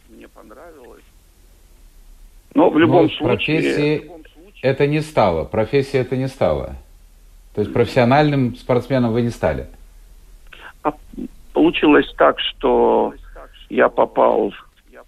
Но 2.54 2.70
в 2.70 2.78
любом 2.78 3.04
Но 3.04 3.08
случае... 3.10 3.36
Профессии 3.36 4.10
это 4.62 4.86
не 4.86 5.00
стало. 5.00 5.44
Профессия 5.44 5.98
это 5.98 6.16
не 6.16 6.28
стало. 6.28 6.76
То 7.54 7.60
есть 7.60 7.72
профессиональным 7.72 8.54
спортсменом 8.56 9.12
вы 9.12 9.22
не 9.22 9.30
стали? 9.30 9.66
А 10.82 10.92
получилось 11.52 12.12
так, 12.16 12.38
что 12.40 13.12
я 13.68 13.88
попал 13.88 14.52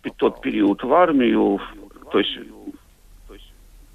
в 0.02 0.10
тот 0.16 0.40
период 0.40 0.82
в 0.82 0.92
армию, 0.92 1.60
то 2.10 2.18
есть 2.18 2.38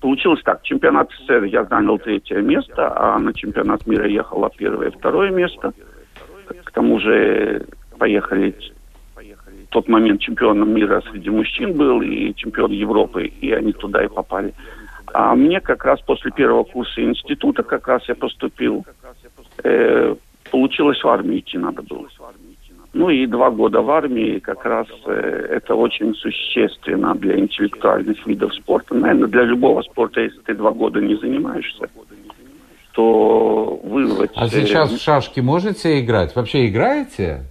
получилось 0.04 0.42
так, 0.44 0.62
чемпионат 0.64 1.10
СССР 1.12 1.46
я 1.46 1.64
занял 1.64 1.98
третье 1.98 2.42
место, 2.42 2.92
а 2.94 3.18
на 3.20 3.34
чемпионат 3.34 3.88
мира 3.88 4.06
ехало 4.06 4.52
первое 4.58 4.90
и 4.90 4.92
второе 4.92 5.32
место. 5.32 5.72
К 6.66 6.72
тому 6.72 7.00
же 7.00 7.66
поехали 7.98 8.54
в 9.16 9.70
тот 9.70 9.88
момент 9.88 10.20
чемпионом 10.20 10.74
мира 10.74 11.02
среди 11.10 11.30
мужчин 11.30 11.72
был 11.78 12.02
и 12.02 12.36
чемпион 12.36 12.74
Европы, 12.74 13.28
и 13.28 13.54
они 13.54 13.72
туда 13.72 14.04
и 14.04 14.10
попали. 14.10 14.54
А 15.14 15.34
мне 15.36 15.62
как 15.62 15.86
раз 15.86 16.02
после 16.02 16.32
первого 16.32 16.66
курса 16.66 17.02
института, 17.02 17.64
как 17.64 17.88
раз 17.88 18.04
я 18.10 18.16
поступил, 18.16 18.86
э, 19.64 20.16
получилось 20.52 21.02
в 21.02 21.08
армию 21.08 21.40
идти 21.40 21.58
надо 21.58 21.82
было. 21.82 22.10
Ну 22.94 23.10
и 23.10 23.26
два 23.26 23.50
года 23.50 23.82
в 23.82 23.90
армии 23.90 24.38
как 24.38 24.64
раз 24.66 24.86
э, 25.08 25.48
это 25.50 25.74
очень 25.74 26.14
существенно 26.14 27.16
для 27.16 27.40
интеллектуальных 27.40 28.26
видов 28.28 28.54
спорта. 28.54 28.94
Наверное, 28.94 29.28
для 29.28 29.44
любого 29.44 29.82
спорта, 29.82 30.22
если 30.22 30.40
ты 30.42 30.54
два 30.54 30.72
года 30.72 31.02
не 31.02 31.16
занимаешься, 31.16 31.90
то 32.92 33.80
вырвать... 33.84 34.30
А 34.36 34.48
сейчас 34.48 34.92
в 34.92 35.02
шашки 35.02 35.40
можете 35.40 36.00
играть? 36.00 36.36
Вообще 36.36 36.68
играете? 36.68 37.46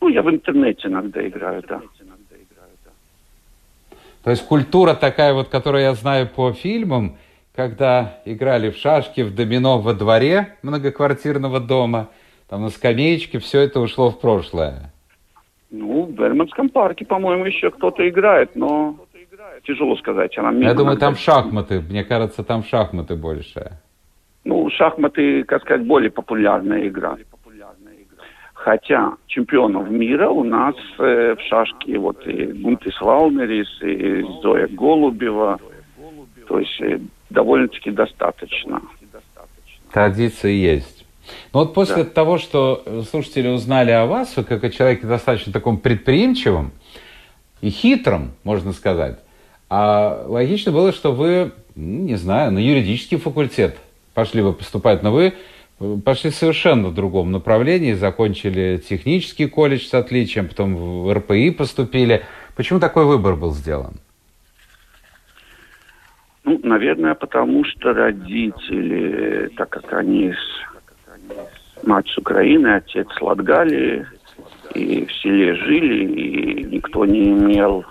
Ну, 0.00 0.08
я 0.08 0.22
в 0.22 0.28
интернете 0.28 0.88
иногда 0.88 1.26
играю, 1.26 1.62
да. 1.68 1.80
То 4.24 4.30
есть 4.30 4.44
культура 4.46 4.94
такая 4.94 5.32
вот, 5.32 5.48
которую 5.48 5.84
я 5.84 5.94
знаю 5.94 6.26
по 6.26 6.52
фильмам, 6.52 7.18
когда 7.54 8.18
играли 8.24 8.70
в 8.70 8.76
шашки, 8.76 9.20
в 9.20 9.32
домино 9.32 9.78
во 9.78 9.94
дворе 9.94 10.56
многоквартирного 10.62 11.60
дома– 11.60 12.08
там 12.54 12.62
на 12.62 12.68
скамеечке, 12.68 13.40
все 13.40 13.62
это 13.62 13.80
ушло 13.80 14.10
в 14.10 14.20
прошлое. 14.20 14.92
Ну, 15.72 16.04
в 16.04 16.12
Вермонтском 16.12 16.68
парке, 16.68 17.04
по-моему, 17.04 17.46
еще 17.46 17.72
кто-то 17.72 18.08
играет, 18.08 18.54
но 18.54 18.94
тяжело 19.64 19.96
сказать. 19.96 20.38
Она 20.38 20.52
Я 20.52 20.72
думаю, 20.72 20.96
там 20.96 21.16
шахматы. 21.16 21.80
Мне 21.80 22.04
кажется, 22.04 22.44
там 22.44 22.62
шахматы 22.62 23.16
больше. 23.16 23.72
Ну, 24.44 24.70
шахматы, 24.70 25.42
как 25.42 25.62
сказать, 25.62 25.84
более 25.84 26.12
популярная 26.12 26.86
игра. 26.86 27.16
Хотя 28.52 29.14
чемпионов 29.26 29.90
мира 29.90 30.28
у 30.28 30.44
нас 30.44 30.76
э, 31.00 31.34
в 31.34 31.40
шашке 31.48 31.98
вот 31.98 32.24
и 32.24 32.46
Гунтис 32.46 33.00
Валнерис, 33.00 33.82
и 33.82 34.22
Зоя 34.42 34.68
Голубева. 34.68 35.58
То 36.46 36.60
есть 36.60 36.80
э, 36.80 37.00
довольно-таки 37.30 37.90
достаточно. 37.90 38.80
Традиции 39.92 40.52
есть. 40.52 40.93
Но 41.52 41.60
вот 41.60 41.74
после 41.74 42.04
да. 42.04 42.10
того, 42.10 42.38
что 42.38 42.82
слушатели 43.10 43.48
узнали 43.48 43.90
о 43.90 44.06
вас, 44.06 44.36
вы 44.36 44.44
как 44.44 44.64
о 44.64 44.70
человеке 44.70 45.06
достаточно 45.06 45.52
таком 45.52 45.78
предприимчивом 45.78 46.72
и 47.60 47.70
хитром, 47.70 48.32
можно 48.44 48.72
сказать, 48.72 49.18
а 49.70 50.24
логично 50.26 50.72
было, 50.72 50.92
что 50.92 51.12
вы, 51.12 51.52
ну, 51.74 52.02
не 52.04 52.16
знаю, 52.16 52.52
на 52.52 52.58
юридический 52.58 53.18
факультет 53.18 53.76
пошли 54.14 54.42
вы 54.42 54.52
поступать, 54.52 55.02
но 55.02 55.10
вы 55.10 55.34
пошли 56.04 56.30
совершенно 56.30 56.88
в 56.88 56.94
другом 56.94 57.32
направлении, 57.32 57.92
закончили 57.92 58.80
технический 58.88 59.46
колледж 59.46 59.86
с 59.86 59.94
отличием, 59.94 60.48
потом 60.48 60.76
в 60.76 61.12
РПИ 61.12 61.50
поступили. 61.50 62.22
Почему 62.56 62.78
такой 62.78 63.04
выбор 63.04 63.34
был 63.34 63.52
сделан? 63.52 63.94
Ну, 66.44 66.60
наверное, 66.62 67.14
потому 67.14 67.64
что 67.64 67.92
родители, 67.94 69.50
так 69.56 69.70
как 69.70 69.92
они 69.94 70.32
мать 71.82 72.08
с 72.08 72.18
Украины, 72.18 72.68
отец 72.68 73.06
с 73.16 73.20
Латгалии, 73.20 74.06
и 74.74 75.04
в 75.04 75.12
селе 75.12 75.54
жили, 75.54 76.04
и 76.04 76.64
никто 76.64 77.04
не 77.04 77.30
имел 77.30 77.84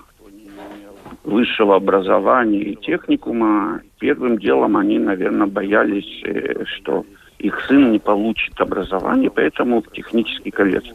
высшего 1.23 1.75
образования 1.75 2.59
и 2.59 2.75
техникума. 2.75 3.81
Первым 3.99 4.37
делом 4.37 4.77
они, 4.77 4.99
наверное, 4.99 5.47
боялись, 5.47 6.21
э, 6.25 6.65
что 6.65 7.05
их 7.39 7.59
сын 7.67 7.91
не 7.91 7.99
получит 7.99 8.59
образование, 8.59 9.29
поэтому 9.29 9.81
в 9.81 9.91
технический 9.91 10.51
колледж, 10.51 10.91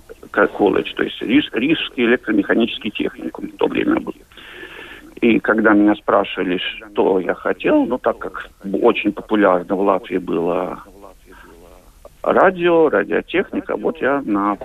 колледж 0.54 0.94
то 0.94 1.02
есть 1.02 1.20
Риж, 1.20 1.50
Рижский 1.52 2.04
электромеханический 2.06 2.90
техникум 2.90 3.48
в 3.48 3.56
то 3.56 3.66
время 3.66 4.00
был. 4.00 4.14
И 5.20 5.40
когда 5.40 5.72
меня 5.72 5.94
спрашивали, 5.96 6.58
что 6.58 7.18
я 7.20 7.34
хотел, 7.34 7.84
ну 7.86 7.98
так 7.98 8.18
как 8.18 8.48
очень 8.72 9.12
популярно 9.12 9.74
в 9.74 9.80
Латвии 9.80 10.18
было 10.18 10.82
радио, 12.32 12.88
радиотехника. 12.88 13.76
Вот 13.76 14.00
я 14.00 14.22
на 14.24 14.56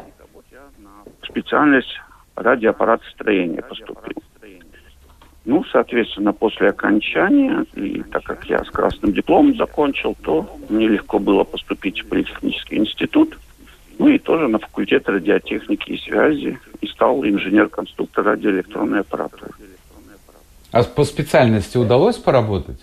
специальность 1.23 1.99
радиоаппаратостроения 2.36 3.62
поступил. 3.62 4.21
Ну, 5.45 5.63
соответственно, 5.65 6.32
после 6.32 6.69
окончания, 6.69 7.65
и 7.73 8.02
так 8.04 8.23
как 8.23 8.45
я 8.45 8.63
с 8.63 8.69
красным 8.69 9.12
дипломом 9.12 9.56
закончил, 9.58 10.15
то 10.21 10.58
мне 10.69 10.88
легко 10.88 11.19
было 11.19 11.43
поступить 11.43 12.02
в 12.02 12.08
политехнический 12.08 12.78
институт, 12.78 13.38
ну 13.99 14.08
и 14.08 14.19
тоже 14.19 14.47
на 14.47 14.60
факультет 14.60 15.08
радиотехники 15.10 15.91
и 15.91 15.97
связи, 15.97 16.58
и 16.80 16.88
стал 16.88 17.26
инженер-конструктор 17.26 18.23
радиоэлектронной 18.23 19.02
аппаратуры. 19.02 19.52
А 20.71 20.84
по 20.84 21.04
специальности 21.04 21.78
удалось 21.78 22.17
поработать? 22.17 22.80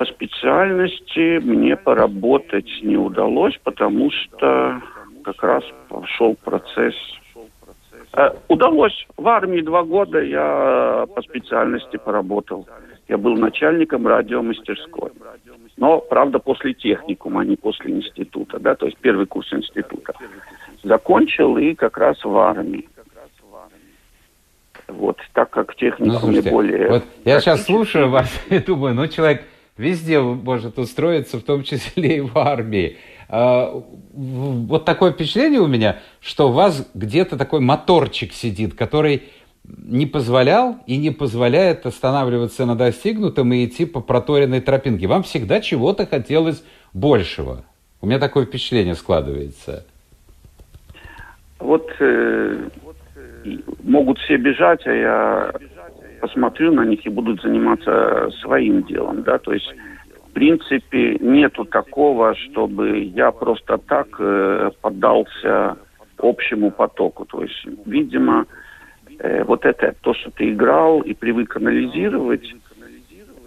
По 0.00 0.06
специальности 0.06 1.40
мне 1.40 1.76
поработать 1.76 2.70
не 2.80 2.96
удалось, 2.96 3.60
потому 3.62 4.10
что 4.10 4.80
как 5.22 5.42
раз 5.42 5.62
пошел 5.90 6.34
процесс. 6.36 6.94
Э, 8.14 8.30
удалось. 8.48 9.06
В 9.18 9.28
армии 9.28 9.60
два 9.60 9.82
года 9.82 10.18
я 10.22 11.04
по 11.14 11.20
специальности 11.20 11.98
поработал. 11.98 12.66
Я 13.08 13.18
был 13.18 13.36
начальником 13.36 14.06
радиомастерской. 14.06 15.10
Но, 15.76 15.98
правда, 15.98 16.38
после 16.38 16.72
техникума, 16.72 17.42
а 17.42 17.44
не 17.44 17.56
после 17.56 17.92
института, 17.92 18.58
да, 18.58 18.76
то 18.76 18.86
есть 18.86 18.96
первый 19.02 19.26
курс 19.26 19.52
института. 19.52 20.14
Закончил 20.82 21.58
и 21.58 21.74
как 21.74 21.98
раз 21.98 22.24
в 22.24 22.34
армии. 22.38 22.88
Вот, 24.88 25.18
так 25.34 25.50
как 25.50 25.74
техникум 25.74 26.32
ну, 26.32 26.42
более... 26.50 26.88
Вот 26.88 27.04
я 27.26 27.38
сейчас 27.40 27.66
слушаю 27.66 28.08
вас 28.08 28.30
и 28.48 28.58
думаю, 28.60 28.94
ну, 28.94 29.06
человек 29.06 29.42
везде 29.76 30.20
может 30.20 30.78
устроиться, 30.78 31.38
в 31.38 31.42
том 31.42 31.62
числе 31.62 32.18
и 32.18 32.20
в 32.20 32.36
армии. 32.36 32.96
А, 33.28 33.82
вот 34.12 34.84
такое 34.84 35.12
впечатление 35.12 35.60
у 35.60 35.66
меня, 35.66 35.98
что 36.20 36.48
у 36.48 36.52
вас 36.52 36.88
где-то 36.94 37.36
такой 37.36 37.60
моторчик 37.60 38.32
сидит, 38.32 38.74
который 38.74 39.24
не 39.64 40.06
позволял 40.06 40.78
и 40.86 40.96
не 40.96 41.10
позволяет 41.10 41.86
останавливаться 41.86 42.66
на 42.66 42.76
достигнутом 42.76 43.52
и 43.52 43.64
идти 43.64 43.84
по 43.84 44.00
проторенной 44.00 44.60
тропинке. 44.60 45.06
Вам 45.06 45.22
всегда 45.22 45.60
чего-то 45.60 46.06
хотелось 46.06 46.64
большего. 46.92 47.64
У 48.00 48.06
меня 48.06 48.18
такое 48.18 48.46
впечатление 48.46 48.94
складывается. 48.94 49.86
Вот 51.58 51.86
э, 52.00 52.68
могут 53.82 54.18
все 54.20 54.36
бежать, 54.38 54.86
а 54.86 54.92
я 54.92 55.52
посмотрю 56.20 56.72
на 56.72 56.84
них 56.84 57.04
и 57.06 57.10
будут 57.10 57.42
заниматься 57.42 58.30
своим 58.42 58.82
делом, 58.82 59.22
да, 59.22 59.38
то 59.38 59.52
есть 59.52 59.74
в 60.30 60.32
принципе 60.32 61.16
нету 61.20 61.64
такого, 61.64 62.34
чтобы 62.34 63.00
я 63.00 63.32
просто 63.32 63.78
так 63.78 64.08
э, 64.18 64.70
поддался 64.80 65.76
общему 66.18 66.70
потоку, 66.70 67.24
то 67.24 67.42
есть, 67.42 67.66
видимо, 67.84 68.46
э, 69.18 69.42
вот 69.44 69.64
это 69.64 69.94
то, 70.00 70.14
что 70.14 70.30
ты 70.30 70.50
играл 70.50 71.00
и 71.00 71.14
привык 71.14 71.56
анализировать, 71.56 72.54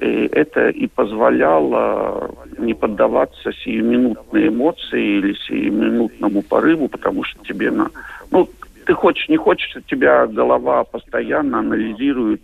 э, 0.01 0.27
это 0.31 0.69
и 0.69 0.87
позволяло 0.87 2.31
не 2.57 2.73
поддаваться 2.73 3.53
сиюминутной 3.53 4.49
эмоции 4.49 5.19
или 5.19 5.33
сиюминутному 5.47 6.41
порыву, 6.41 6.89
потому 6.89 7.23
что 7.23 7.43
тебе 7.45 7.71
на, 7.71 7.89
ну, 8.29 8.49
ты 8.85 8.93
хочешь, 8.93 9.29
не 9.29 9.37
хочешь, 9.37 9.73
тебя 9.87 10.27
голова 10.27 10.83
постоянно 10.83 11.59
анализирует 11.59 12.41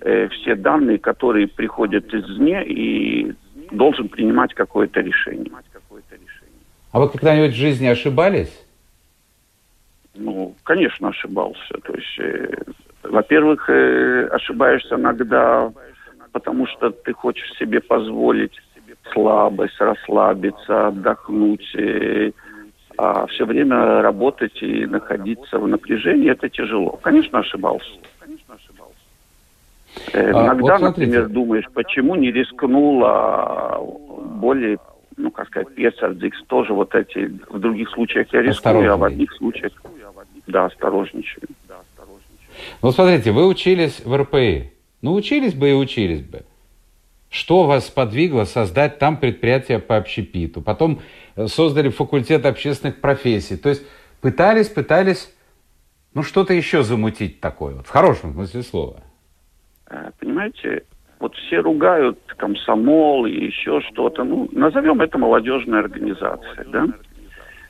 э, 0.00 0.28
все 0.28 0.54
данные, 0.54 0.98
которые 0.98 1.48
приходят 1.48 2.12
извне, 2.12 2.64
и 2.64 3.34
должен 3.70 4.08
принимать 4.08 4.54
какое-то 4.54 5.00
решение. 5.00 5.50
А 6.92 6.98
вы 6.98 7.08
когда-нибудь 7.08 7.52
в 7.52 7.58
жизни 7.58 7.86
ошибались? 7.86 8.66
Ну, 10.14 10.54
конечно, 10.64 11.08
ошибался. 11.08 11.74
То 11.84 11.94
есть, 11.94 12.18
э, 12.18 12.62
во-первых, 13.04 13.70
э, 13.70 14.26
ошибаешься 14.32 14.96
иногда, 14.96 15.72
потому 16.32 16.66
что 16.66 16.90
ты 16.90 17.12
хочешь 17.12 17.52
себе 17.58 17.80
позволить 17.80 18.52
слабость, 19.12 19.80
расслабиться, 19.80 20.88
отдохнуть, 20.88 21.74
э, 21.76 22.32
а 22.98 23.26
все 23.28 23.46
время 23.46 24.02
работать 24.02 24.62
и 24.62 24.84
находиться 24.86 25.58
в 25.58 25.66
напряжении, 25.66 26.30
это 26.30 26.48
тяжело. 26.48 26.98
Конечно, 27.02 27.38
ошибался. 27.38 27.90
Э, 30.12 30.30
а, 30.32 30.44
Иногда, 30.44 30.78
вот 30.78 30.80
например, 30.80 31.28
думаешь, 31.28 31.64
почему 31.72 32.14
не 32.14 32.30
рискнула 32.30 33.78
более, 34.40 34.78
ну, 35.16 35.30
как 35.30 35.48
сказать, 35.48 35.74
Пьесардикс 35.74 36.42
тоже 36.46 36.72
вот 36.72 36.94
эти, 36.94 37.38
в 37.48 37.58
других 37.58 37.90
случаях 37.90 38.32
я 38.32 38.42
рискую, 38.42 38.92
а 38.92 38.96
в 38.96 39.04
одних 39.04 39.32
случаях, 39.34 39.72
да, 40.46 40.66
осторожничаю. 40.66 41.42
Ну, 42.82 42.92
смотрите, 42.92 43.32
вы 43.32 43.46
учились 43.46 44.00
в 44.04 44.16
РПИ. 44.16 44.72
Ну, 45.02 45.14
учились 45.14 45.54
бы 45.54 45.70
и 45.70 45.74
учились 45.74 46.22
бы. 46.22 46.42
Что 47.30 47.64
вас 47.64 47.88
подвигло 47.88 48.44
создать 48.44 48.98
там 48.98 49.16
предприятие 49.16 49.78
по 49.78 49.96
общепиту? 49.96 50.60
Потом 50.60 51.00
э, 51.36 51.46
создали 51.46 51.88
факультет 51.88 52.44
общественных 52.44 53.00
профессий. 53.00 53.56
То 53.56 53.68
есть 53.68 53.82
пытались, 54.20 54.68
пытались, 54.68 55.32
ну, 56.12 56.22
что-то 56.22 56.52
еще 56.54 56.82
замутить 56.82 57.40
такое, 57.40 57.76
вот, 57.76 57.86
в 57.86 57.90
хорошем 57.90 58.32
смысле 58.32 58.62
слова. 58.62 59.02
Э, 59.90 60.10
понимаете, 60.18 60.84
вот 61.18 61.34
все 61.34 61.58
ругают 61.58 62.18
комсомол 62.36 63.26
и 63.26 63.46
еще 63.46 63.80
что-то. 63.90 64.24
Ну, 64.24 64.48
назовем 64.52 65.00
это 65.00 65.18
молодежной 65.18 65.80
организацией, 65.80 66.66
да? 66.70 66.86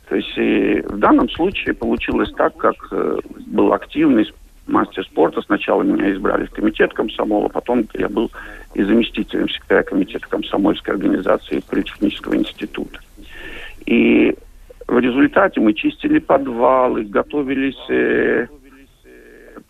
То 0.09 0.17
есть 0.17 0.37
и 0.37 0.81
в 0.83 0.99
данном 0.99 1.29
случае 1.31 1.75
получилось 1.75 2.31
так, 2.37 2.57
как 2.57 2.75
э, 2.93 3.19
был 3.47 3.73
активный 3.73 4.31
мастер 4.67 5.05
спорта. 5.05 5.41
Сначала 5.43 5.83
меня 5.83 6.13
избрали 6.13 6.47
в 6.47 6.51
комитет 6.51 6.93
комсомола, 6.93 7.49
потом 7.49 7.85
я 7.95 8.09
был 8.09 8.31
и 8.75 8.83
заместителем 8.83 9.49
секретаря 9.49 9.83
комитета 9.83 10.29
комсомольской 10.29 10.95
организации 10.95 11.63
политехнического 11.69 12.37
института. 12.37 13.01
И 13.87 14.37
в 14.87 14.99
результате 14.99 15.61
мы 15.61 15.73
чистили 15.75 16.19
подвалы, 16.19 17.05
готовились 17.05 17.89
э, 17.89 18.47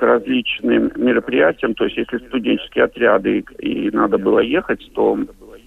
к 0.01 0.03
различным 0.03 0.91
мероприятиям. 0.97 1.75
То 1.75 1.85
есть 1.85 1.99
если 1.99 2.17
студенческие 2.29 2.85
отряды 2.85 3.45
и, 3.59 3.91
надо 3.91 4.17
было 4.17 4.39
ехать, 4.39 4.91
то 4.95 5.19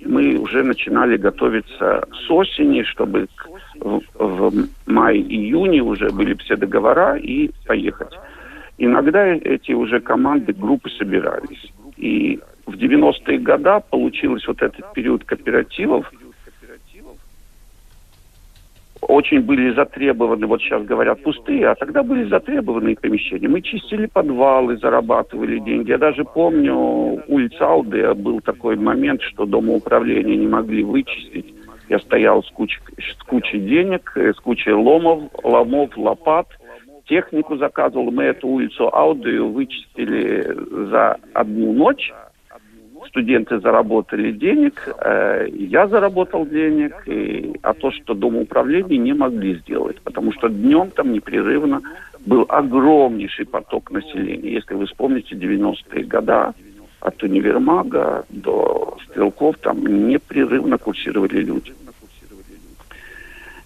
мы 0.06 0.38
уже 0.38 0.64
начинали 0.64 1.18
готовиться 1.18 2.04
с 2.12 2.32
осени, 2.32 2.82
чтобы 2.82 3.28
в, 3.80 4.02
в 4.16 4.54
мае-июне 4.88 5.84
уже 5.84 6.10
были 6.10 6.34
все 6.34 6.56
договора 6.56 7.16
и 7.16 7.52
поехать. 7.68 8.14
Иногда 8.80 9.24
эти 9.24 9.74
уже 9.74 10.00
команды, 10.00 10.52
группы 10.52 10.90
собирались. 10.90 11.72
И 11.98 12.40
в 12.66 12.74
90-е 12.74 13.38
годы 13.38 13.84
получилось 13.92 14.48
вот 14.48 14.64
этот 14.64 14.94
период 14.94 15.26
кооперативов– 15.26 16.12
очень 19.08 19.42
были 19.42 19.74
затребованы, 19.74 20.48
вот 20.48 20.62
сейчас 20.62 20.84
говорят, 20.84 21.22
пустые, 21.24 21.68
а 21.68 21.76
тогда 21.76 22.04
были 22.04 22.24
затребованные 22.26 22.96
помещения. 22.96 23.48
Мы 23.48 23.62
чистили 23.62 24.06
подвалы, 24.08 24.78
зарабатывали 24.78 25.60
деньги. 25.60 25.92
Я 25.92 25.98
даже 25.98 26.24
помню, 26.24 27.22
улица 27.28 27.68
Алды 27.68 28.14
был 28.14 28.42
такой 28.42 28.76
момент, 28.76 29.22
что 29.22 29.46
домоуправления 29.46 30.36
не 30.36 30.48
могли 30.48 30.84
вычистить. 30.84 31.54
Я 31.90 32.00
стоял 32.00 32.44
с 32.44 32.50
кучей, 32.50 32.80
с 32.98 33.24
кучей 33.24 33.60
денег, 33.60 34.12
э, 34.16 34.34
с 34.34 34.40
кучей 34.40 34.72
ломов, 34.72 35.24
ломов, 35.44 35.96
лопат. 35.98 36.48
Технику 37.06 37.58
заказывал. 37.58 38.12
Мы 38.12 38.24
эту 38.24 38.48
улицу 38.48 38.90
Аудию 38.94 39.52
вычистили 39.52 40.56
за 40.90 41.18
одну 41.34 41.74
ночь 41.74 42.12
студенты 43.08 43.60
заработали 43.60 44.32
денег, 44.32 44.88
э, 45.04 45.48
я 45.52 45.88
заработал 45.88 46.46
денег, 46.46 47.04
и, 47.08 47.54
а 47.62 47.74
то, 47.74 47.92
что 47.92 48.14
домоуправления 48.14 48.98
не 48.98 49.14
могли 49.14 49.56
сделать, 49.56 50.02
потому 50.02 50.32
что 50.34 50.50
днем 50.50 50.92
там 50.92 51.12
непрерывно 51.14 51.82
был 52.26 52.46
огромнейший 52.48 53.46
поток 53.46 53.92
населения. 53.92 54.54
Если 54.54 54.74
вы 54.74 54.86
вспомните 54.86 55.36
90-е 55.36 56.04
годы, 56.06 56.54
от 57.04 57.22
универмага 57.22 58.24
до 58.30 58.98
стрелков, 59.06 59.58
там 59.58 60.08
непрерывно 60.08 60.78
курсировали 60.78 61.42
люди. 61.42 61.74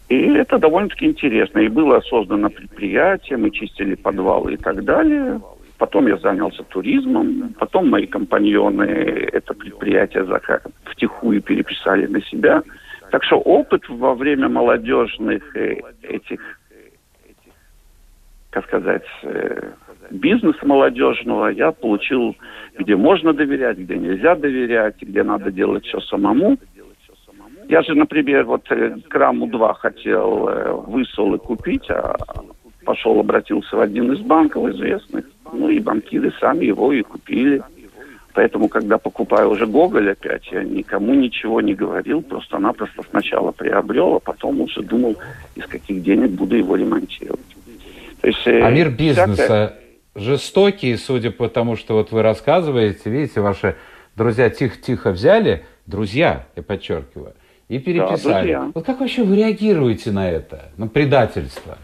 И 0.09 0.15
это 0.15 0.57
довольно-таки 0.57 1.05
интересно. 1.05 1.59
И 1.59 1.67
было 1.67 1.99
создано 2.01 2.49
предприятие, 2.49 3.37
мы 3.37 3.51
чистили 3.51 3.95
подвалы 3.95 4.53
и 4.53 4.57
так 4.57 4.83
далее. 4.83 5.39
Потом 5.77 6.07
я 6.07 6.17
занялся 6.17 6.63
туризмом, 6.63 7.53
потом 7.59 7.89
мои 7.89 8.07
компаньоны 8.07 8.83
это 8.83 9.53
предприятие 9.53 10.25
втихую 10.85 11.41
переписали 11.41 12.07
на 12.07 12.21
себя. 12.23 12.63
Так 13.11 13.23
что 13.23 13.37
опыт 13.37 13.87
во 13.87 14.15
время 14.15 14.49
молодежных 14.49 15.55
э, 15.55 15.79
этих, 16.01 16.39
как 18.49 18.65
сказать, 18.65 19.05
э, 19.21 19.71
бизнеса 20.09 20.65
молодежного 20.65 21.49
я 21.49 21.71
получил, 21.71 22.35
где 22.77 22.95
можно 22.95 23.33
доверять, 23.33 23.77
где 23.77 23.97
нельзя 23.97 24.35
доверять, 24.35 24.99
где 24.99 25.23
надо 25.23 25.51
делать 25.51 25.85
все 25.85 25.99
самому. 26.01 26.57
Я 27.69 27.83
же, 27.83 27.93
например, 27.93 28.45
вот 28.45 28.65
э, 28.71 28.97
Краму-2 29.09 29.73
хотел 29.75 30.83
высолы 30.87 31.37
купить, 31.37 31.89
а 31.91 32.15
пошел, 32.87 33.19
обратился 33.19 33.75
в 33.75 33.81
один 33.81 34.13
из 34.13 34.19
банков 34.19 34.69
известных. 34.69 35.25
Ну 35.51 35.67
и 35.67 35.79
банкиры 35.79 36.31
сами 36.39 36.65
его 36.65 36.93
и 36.93 37.01
купили. 37.01 37.61
Поэтому, 38.33 38.69
когда 38.69 38.97
покупаю 38.97 39.49
уже 39.49 39.65
Гоголь 39.65 40.11
опять, 40.11 40.49
я 40.51 40.63
никому 40.63 41.13
ничего 41.13 41.59
не 41.59 41.73
говорил, 41.73 42.21
просто-напросто 42.21 43.01
сначала 43.09 43.51
приобрел, 43.51 44.15
а 44.15 44.19
потом 44.19 44.61
уже 44.61 44.81
думал, 44.83 45.17
из 45.55 45.65
каких 45.65 46.01
денег 46.01 46.29
буду 46.31 46.55
его 46.55 46.77
ремонтировать. 46.77 47.57
То 48.21 48.27
есть, 48.27 48.47
э, 48.47 48.61
а 48.61 48.69
мир 48.69 48.89
бизнеса 48.91 49.33
всякое... 49.33 49.73
жестокий, 50.15 50.95
судя 50.97 51.31
по 51.31 51.49
тому, 51.49 51.75
что 51.75 51.95
вот 51.95 52.11
вы 52.11 52.21
рассказываете, 52.21 53.09
видите, 53.09 53.41
ваши 53.41 53.75
друзья 54.15 54.49
тихо-тихо 54.49 55.11
взяли, 55.11 55.65
друзья, 55.87 56.45
я 56.55 56.63
подчеркиваю, 56.63 57.33
и 57.69 57.79
переписали. 57.79 58.53
Да, 58.53 58.71
вот 58.73 58.85
как 58.85 58.99
вообще 58.99 59.23
вы 59.23 59.35
реагируете 59.35 60.11
на 60.11 60.29
это, 60.29 60.71
на 60.77 60.87
предательство? 60.87 61.77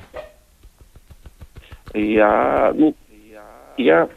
Я, 1.93 2.73
ну, 2.75 2.95
я, 3.77 4.10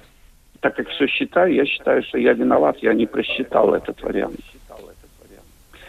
так 0.60 0.76
как 0.76 0.88
все 0.88 1.06
считаю, 1.06 1.54
я 1.54 1.66
считаю, 1.66 2.02
что 2.02 2.18
я 2.18 2.32
виноват, 2.32 2.78
я 2.78 2.94
не 2.94 3.06
просчитал 3.06 3.74
этот 3.74 4.02
вариант. 4.02 4.40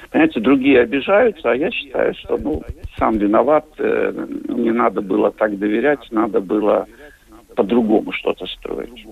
Понимаете, 0.09 0.39
другие 0.39 0.81
обижаются, 0.81 1.51
а 1.51 1.55
я 1.55 1.69
считаю, 1.69 2.13
что, 2.15 2.37
ну, 2.37 2.63
сам 2.97 3.17
виноват, 3.17 3.65
э, 3.77 4.27
не 4.47 4.71
надо 4.71 5.01
было 5.01 5.31
так 5.31 5.57
доверять, 5.59 6.07
надо 6.11 6.39
было 6.39 6.87
по-другому 7.55 8.11
что-то 8.13 8.45
строить. 8.47 9.05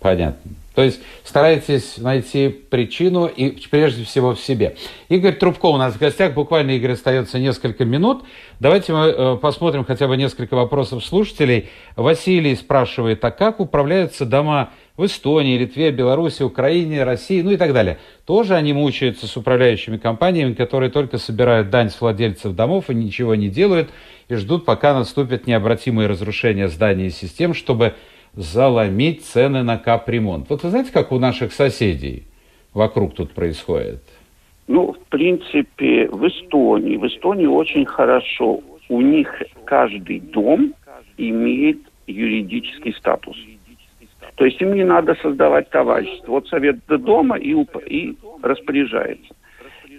Понятно. 0.00 0.50
То 0.76 0.82
есть 0.82 1.00
стараетесь 1.24 1.96
найти 1.96 2.50
причину 2.50 3.26
и 3.26 3.48
прежде 3.70 4.04
всего 4.04 4.34
в 4.34 4.38
себе. 4.38 4.76
Игорь 5.08 5.34
Трубко 5.34 5.66
у 5.66 5.78
нас 5.78 5.94
в 5.94 5.98
гостях. 5.98 6.34
Буквально, 6.34 6.72
Игорь, 6.72 6.92
остается 6.92 7.38
несколько 7.38 7.86
минут. 7.86 8.24
Давайте 8.60 8.92
мы 8.92 9.06
э, 9.06 9.38
посмотрим 9.40 9.86
хотя 9.86 10.06
бы 10.06 10.18
несколько 10.18 10.54
вопросов 10.54 11.02
слушателей. 11.02 11.70
Василий 11.96 12.54
спрашивает, 12.54 13.24
а 13.24 13.30
как 13.30 13.58
управляются 13.58 14.26
дома 14.26 14.68
в 14.98 15.06
Эстонии, 15.06 15.56
Литве, 15.56 15.92
Беларуси, 15.92 16.42
Украине, 16.42 17.04
России, 17.04 17.40
ну 17.40 17.52
и 17.52 17.56
так 17.56 17.72
далее. 17.72 17.96
Тоже 18.26 18.54
они 18.54 18.74
мучаются 18.74 19.26
с 19.26 19.34
управляющими 19.34 19.96
компаниями, 19.96 20.52
которые 20.52 20.90
только 20.90 21.16
собирают 21.16 21.70
дань 21.70 21.88
с 21.88 21.98
владельцев 21.98 22.54
домов 22.54 22.90
и 22.90 22.94
ничего 22.94 23.34
не 23.34 23.48
делают, 23.48 23.88
и 24.28 24.34
ждут, 24.34 24.66
пока 24.66 24.92
наступят 24.92 25.46
необратимые 25.46 26.06
разрушения 26.06 26.68
зданий 26.68 27.06
и 27.06 27.10
систем, 27.10 27.54
чтобы 27.54 27.94
заломить 28.36 29.24
цены 29.24 29.62
на 29.62 29.78
капремонт. 29.78 30.48
Вот 30.50 30.62
вы 30.62 30.70
знаете, 30.70 30.92
как 30.92 31.10
у 31.10 31.18
наших 31.18 31.52
соседей 31.52 32.24
вокруг 32.74 33.14
тут 33.14 33.32
происходит? 33.32 34.02
Ну, 34.68 34.92
в 34.92 34.98
принципе, 35.08 36.08
в 36.08 36.26
Эстонии. 36.28 36.96
В 36.96 37.06
Эстонии 37.06 37.46
очень 37.46 37.86
хорошо. 37.86 38.60
У 38.88 39.00
них 39.00 39.42
каждый 39.64 40.20
дом 40.20 40.74
имеет 41.16 41.78
юридический 42.06 42.92
статус. 42.92 43.36
То 44.34 44.44
есть 44.44 44.60
им 44.60 44.74
не 44.74 44.84
надо 44.84 45.14
создавать 45.22 45.70
товарищество. 45.70 46.32
Вот 46.32 46.48
совет 46.48 46.76
до 46.86 46.98
дома 46.98 47.36
и, 47.38 47.54
и 47.86 48.16
распоряжается. 48.42 49.34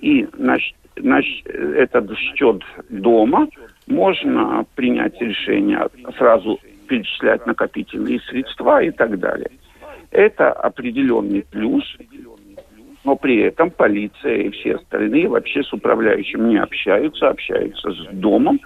И 0.02 0.28
на, 0.38 0.58
на 0.98 1.22
этот 1.54 2.16
счет 2.18 2.62
дома 2.90 3.48
можно 3.88 4.66
принять 4.76 5.20
решение 5.20 5.88
сразу 6.18 6.60
перечислять 6.88 7.46
накопительные 7.46 8.20
средства 8.22 8.82
и 8.82 8.92
так 8.92 9.20
далее. 9.20 9.52
Это 10.12 10.52
определенный 10.52 11.44
плюс, 11.44 11.84
но 13.04 13.16
при 13.16 13.42
этом 13.42 13.72
полиция 13.72 14.38
и 14.38 14.50
все 14.50 14.76
остальные 14.76 15.28
вообще 15.28 15.64
с 15.64 15.72
управляющим 15.74 16.50
не 16.50 16.58
общаются, 16.58 17.30
общаются 17.30 17.92
с 17.92 18.08
домом. 18.14 18.60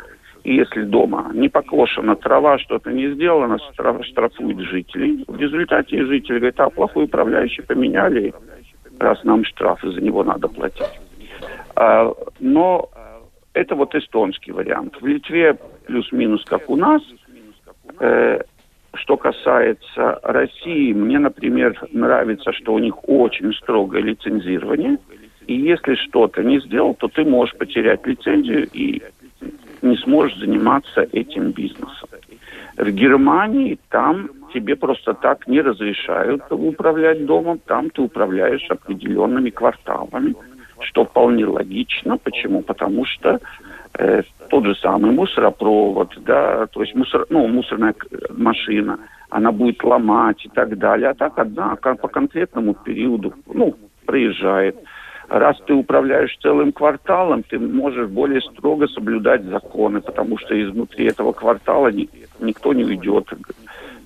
И 0.43 0.55
если 0.55 0.83
дома 0.83 1.29
не 1.33 1.49
покошена 1.49 2.15
трава, 2.15 2.57
что-то 2.57 2.91
не 2.91 3.13
сделано, 3.13 3.59
штрафуют 4.03 4.59
жителей. 4.61 5.23
В 5.27 5.37
результате 5.39 6.03
жители 6.05 6.39
говорят, 6.39 6.59
а 6.59 6.69
плохой 6.69 7.05
управляющий 7.05 7.61
поменяли, 7.61 8.33
раз 8.99 9.23
нам 9.23 9.45
штрафы 9.45 9.91
за 9.91 10.01
него 10.01 10.23
надо 10.23 10.47
платить. 10.47 10.99
А, 11.75 12.11
но 12.39 12.89
это 13.53 13.75
вот 13.75 13.93
эстонский 13.93 14.51
вариант. 14.51 14.99
В 14.99 15.05
Литве 15.05 15.57
плюс-минус 15.85 16.43
как 16.45 16.69
у 16.69 16.75
нас. 16.75 17.01
Э, 18.01 18.41
что 18.95 19.15
касается 19.15 20.19
России, 20.23 20.91
мне, 20.91 21.19
например, 21.19 21.79
нравится, 21.93 22.51
что 22.51 22.73
у 22.73 22.79
них 22.79 23.07
очень 23.07 23.53
строгое 23.53 24.01
лицензирование. 24.01 24.97
И 25.45 25.55
если 25.55 25.95
что-то 25.95 26.43
не 26.43 26.59
сделал, 26.61 26.95
то 26.95 27.07
ты 27.07 27.23
можешь 27.23 27.55
потерять 27.55 28.05
лицензию 28.05 28.67
и 28.73 29.01
не 29.83 29.97
сможешь 29.97 30.37
заниматься 30.39 31.07
этим 31.11 31.51
бизнесом. 31.51 32.09
В 32.77 32.89
Германии 32.89 33.77
там 33.89 34.29
тебе 34.53 34.75
просто 34.75 35.13
так 35.13 35.47
не 35.47 35.61
разрешают 35.61 36.43
управлять 36.49 37.25
домом, 37.25 37.59
там 37.65 37.91
ты 37.91 38.01
управляешь 38.01 38.65
определенными 38.69 39.51
кварталами, 39.51 40.35
что 40.83 41.05
вполне 41.05 41.45
логично. 41.45 42.17
Почему? 42.17 42.61
Потому 42.61 43.05
что 43.05 43.39
э, 43.97 44.23
тот 44.49 44.65
же 44.65 44.75
самый 44.75 45.11
мусоропровод, 45.11 46.13
да, 46.25 46.67
то 46.67 46.81
есть 46.81 46.95
мусор, 46.95 47.25
ну, 47.29 47.47
мусорная 47.47 47.95
машина, 48.29 48.99
она 49.29 49.51
будет 49.51 49.83
ломать 49.83 50.45
и 50.45 50.49
так 50.49 50.77
далее. 50.77 51.09
А 51.09 51.13
так 51.13 51.37
одна 51.39 51.75
по 51.75 52.07
конкретному 52.07 52.73
периоду, 52.73 53.33
ну, 53.53 53.75
проезжает. 54.05 54.77
Раз 55.29 55.57
ты 55.65 55.73
управляешь 55.73 56.37
целым 56.41 56.73
кварталом, 56.73 57.43
ты 57.43 57.57
можешь 57.57 58.09
более 58.09 58.41
строго 58.41 58.87
соблюдать 58.87 59.43
законы, 59.45 60.01
потому 60.01 60.37
что 60.37 60.61
изнутри 60.61 61.05
этого 61.05 61.31
квартала 61.31 61.87
ни, 61.89 62.09
никто 62.41 62.73
не 62.73 62.83
уйдет. 62.83 63.33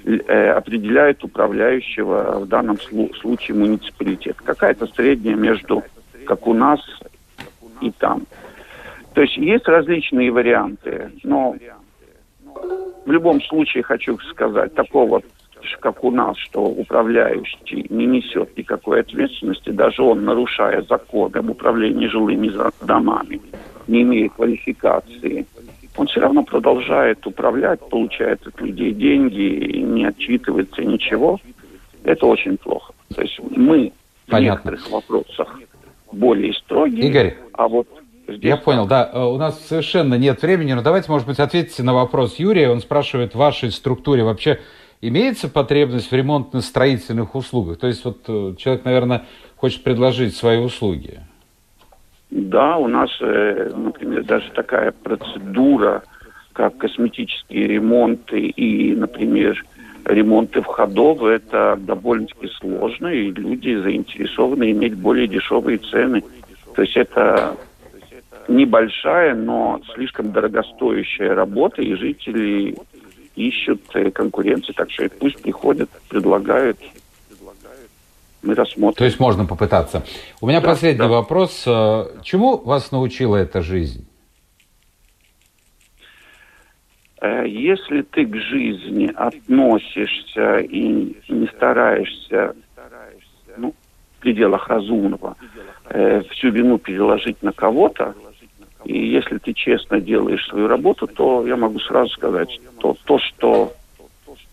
Э, 0.06 0.52
определяет 0.52 1.24
управляющего 1.24 2.42
в 2.42 2.48
данном 2.48 2.78
случае 2.80 3.58
муниципалитет. 3.58 4.36
Какая-то 4.38 4.86
средняя 4.86 5.36
между, 5.36 5.82
как 6.26 6.48
у 6.48 6.54
нас, 6.54 6.80
и 7.82 7.92
там. 7.92 8.24
То 9.14 9.22
есть 9.22 9.38
есть 9.38 9.68
различные 9.68 10.32
варианты, 10.32 11.12
но 11.24 11.56
в 13.06 13.12
любом 13.12 13.42
случае 13.42 13.84
хочу 13.84 14.18
сказать, 14.32 14.74
такого, 14.76 15.22
как 15.80 16.04
у 16.04 16.12
нас, 16.12 16.38
что 16.38 16.64
управляющий 16.64 17.86
не 17.90 18.06
несет 18.06 18.58
никакой 18.58 19.02
ответственности, 19.02 19.70
даже 19.70 20.02
он, 20.02 20.26
нарушая 20.26 20.82
законы 20.84 21.38
об 21.38 21.50
управлении 21.50 22.08
жилыми 22.08 22.52
домами, 22.86 23.42
не 23.88 24.02
имея 24.02 24.30
квалификации, 24.30 25.46
он 25.98 26.08
все 26.08 26.20
равно 26.20 26.44
продолжает 26.44 27.26
управлять, 27.26 27.80
получает 27.90 28.46
от 28.46 28.60
людей 28.60 28.92
деньги, 28.92 29.78
не 29.78 30.06
отчитывается 30.06 30.84
ничего. 30.84 31.40
Это 32.04 32.26
очень 32.26 32.58
плохо. 32.58 32.94
То 33.16 33.22
есть 33.22 33.40
мы 33.40 33.94
Понятно. 34.28 34.38
в 34.38 34.42
некоторых 34.42 34.92
вопросах 34.92 35.60
более 36.16 36.54
строгие, 36.54 37.08
Игорь, 37.08 37.38
а 37.54 37.68
вот 37.68 37.88
Здесь 38.28 38.44
Я 38.44 38.58
понял, 38.58 38.88
да. 38.88 39.10
Э, 39.14 39.24
у 39.24 39.38
нас 39.38 39.64
совершенно 39.68 40.16
нет 40.16 40.42
времени, 40.42 40.74
но 40.74 40.82
давайте, 40.82 41.12
может 41.12 41.28
быть, 41.28 41.40
ответите 41.40 41.84
на 41.84 41.94
вопрос 41.94 42.40
Юрия. 42.40 42.70
Он 42.70 42.80
спрашивает, 42.80 43.34
в 43.34 43.38
вашей 43.38 43.72
структуре 43.72 44.24
вообще 44.24 44.60
имеется 45.02 45.48
потребность 45.48 46.10
в 46.10 46.16
ремонтно-строительных 46.16 47.36
услугах? 47.36 47.78
То 47.78 47.88
есть 47.88 48.04
вот 48.04 48.24
э, 48.28 48.56
человек, 48.58 48.84
наверное, 48.84 49.26
хочет 49.58 49.84
предложить 49.84 50.36
свои 50.36 50.58
услуги. 50.58 51.20
Да, 52.32 52.78
у 52.78 52.88
нас, 52.88 53.12
э, 53.22 53.72
например, 53.76 54.24
даже 54.24 54.50
такая 54.52 54.92
процедура, 54.92 56.04
как 56.54 56.78
косметические 56.78 57.68
ремонты 57.68 58.40
и, 58.40 58.96
например, 58.96 59.64
ремонты 60.06 60.62
входов, 60.62 61.24
это 61.24 61.76
довольно-таки 61.80 62.48
сложно, 62.60 63.08
и 63.08 63.32
люди 63.32 63.76
заинтересованы 63.76 64.72
иметь 64.72 64.96
более 64.96 65.28
дешевые 65.28 65.80
цены. 65.80 66.24
То 66.76 66.84
есть 66.84 66.96
это 66.96 67.58
небольшая, 68.48 69.34
но 69.34 69.82
слишком 69.94 70.32
дорогостоящая 70.32 71.34
работа, 71.34 71.82
и 71.82 71.96
жители 71.96 72.76
ищут 73.36 73.82
э, 73.96 74.12
конкуренции, 74.12 74.74
так 74.74 74.90
что 74.92 75.10
пусть 75.10 75.42
приходят, 75.42 75.90
предлагают, 76.08 76.78
мы 78.44 78.54
рассмотрим. 78.54 78.98
То 78.98 79.06
есть 79.06 79.20
можно 79.20 79.46
попытаться. 79.46 80.06
У 80.40 80.48
меня 80.48 80.62
да, 80.62 80.68
последний 80.68 81.00
да. 81.00 81.08
вопрос. 81.08 81.64
Э, 81.66 82.06
чему 82.24 82.58
вас 82.58 82.92
научила 82.92 83.36
эта 83.38 83.62
жизнь? 83.62 84.08
Э, 87.15 87.15
если 87.46 88.02
ты 88.02 88.26
к 88.26 88.36
жизни 88.36 89.12
относишься 89.16 90.58
и 90.60 91.16
не 91.30 91.48
стараешься 91.48 92.56
ну, 93.58 93.74
в 94.18 94.22
пределах 94.22 94.68
разумного 94.68 95.36
всю 96.32 96.50
вину 96.50 96.78
переложить 96.78 97.42
на 97.44 97.52
кого-то, 97.52 98.16
и 98.84 99.08
если 99.08 99.38
ты 99.40 99.54
честно 99.54 100.00
делаешь 100.00 100.46
свою 100.48 100.68
работу, 100.68 101.08
то 101.08 101.46
я 101.48 101.56
могу 101.56 101.80
сразу 101.80 102.10
сказать, 102.12 102.50
что 102.52 102.96
то, 103.06 103.20
что 103.20 103.74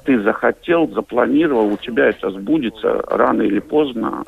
ты 0.05 0.21
захотел, 0.23 0.89
запланировал, 0.89 1.73
у 1.73 1.77
тебя 1.77 2.07
это 2.07 2.31
сбудется 2.31 3.03
рано 3.07 3.43
или 3.43 3.61
поздно, 3.61 4.25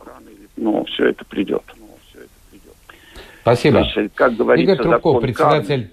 но 0.56 0.84
все 0.84 1.08
это 1.08 1.24
придет. 1.24 1.62
Спасибо. 3.40 3.80
Есть, 3.80 4.14
как 4.14 4.34
говорится, 4.36 4.72
Игорь 4.72 4.82
Трубко, 4.82 5.20
председатель... 5.20 5.90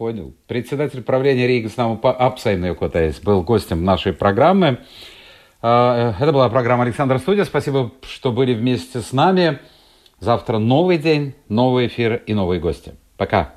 Понял. 0.00 0.32
Председатель 0.46 1.02
правления 1.02 1.46
Rīgas 1.46 1.74
apsaimniekotājs 1.76 3.20
был 3.20 3.42
гостем 3.42 3.84
нашей 3.84 4.14
программы. 4.14 4.78
А, 5.60 6.14
э, 6.18 6.22
это 6.22 6.32
была 6.32 6.48
программа 6.48 6.84
Александр 6.84 7.18
Студия. 7.18 7.44
Спасибо, 7.44 7.92
что 8.08 8.32
были 8.32 8.54
вместе 8.54 9.02
с 9.02 9.12
нами. 9.12 9.58
Завтра 10.18 10.56
новый 10.56 10.96
день, 10.96 11.34
новый 11.50 11.88
эфир 11.88 12.14
и 12.14 12.32
новые 12.32 12.62
гости. 12.62 12.94
Пока. 13.18 13.52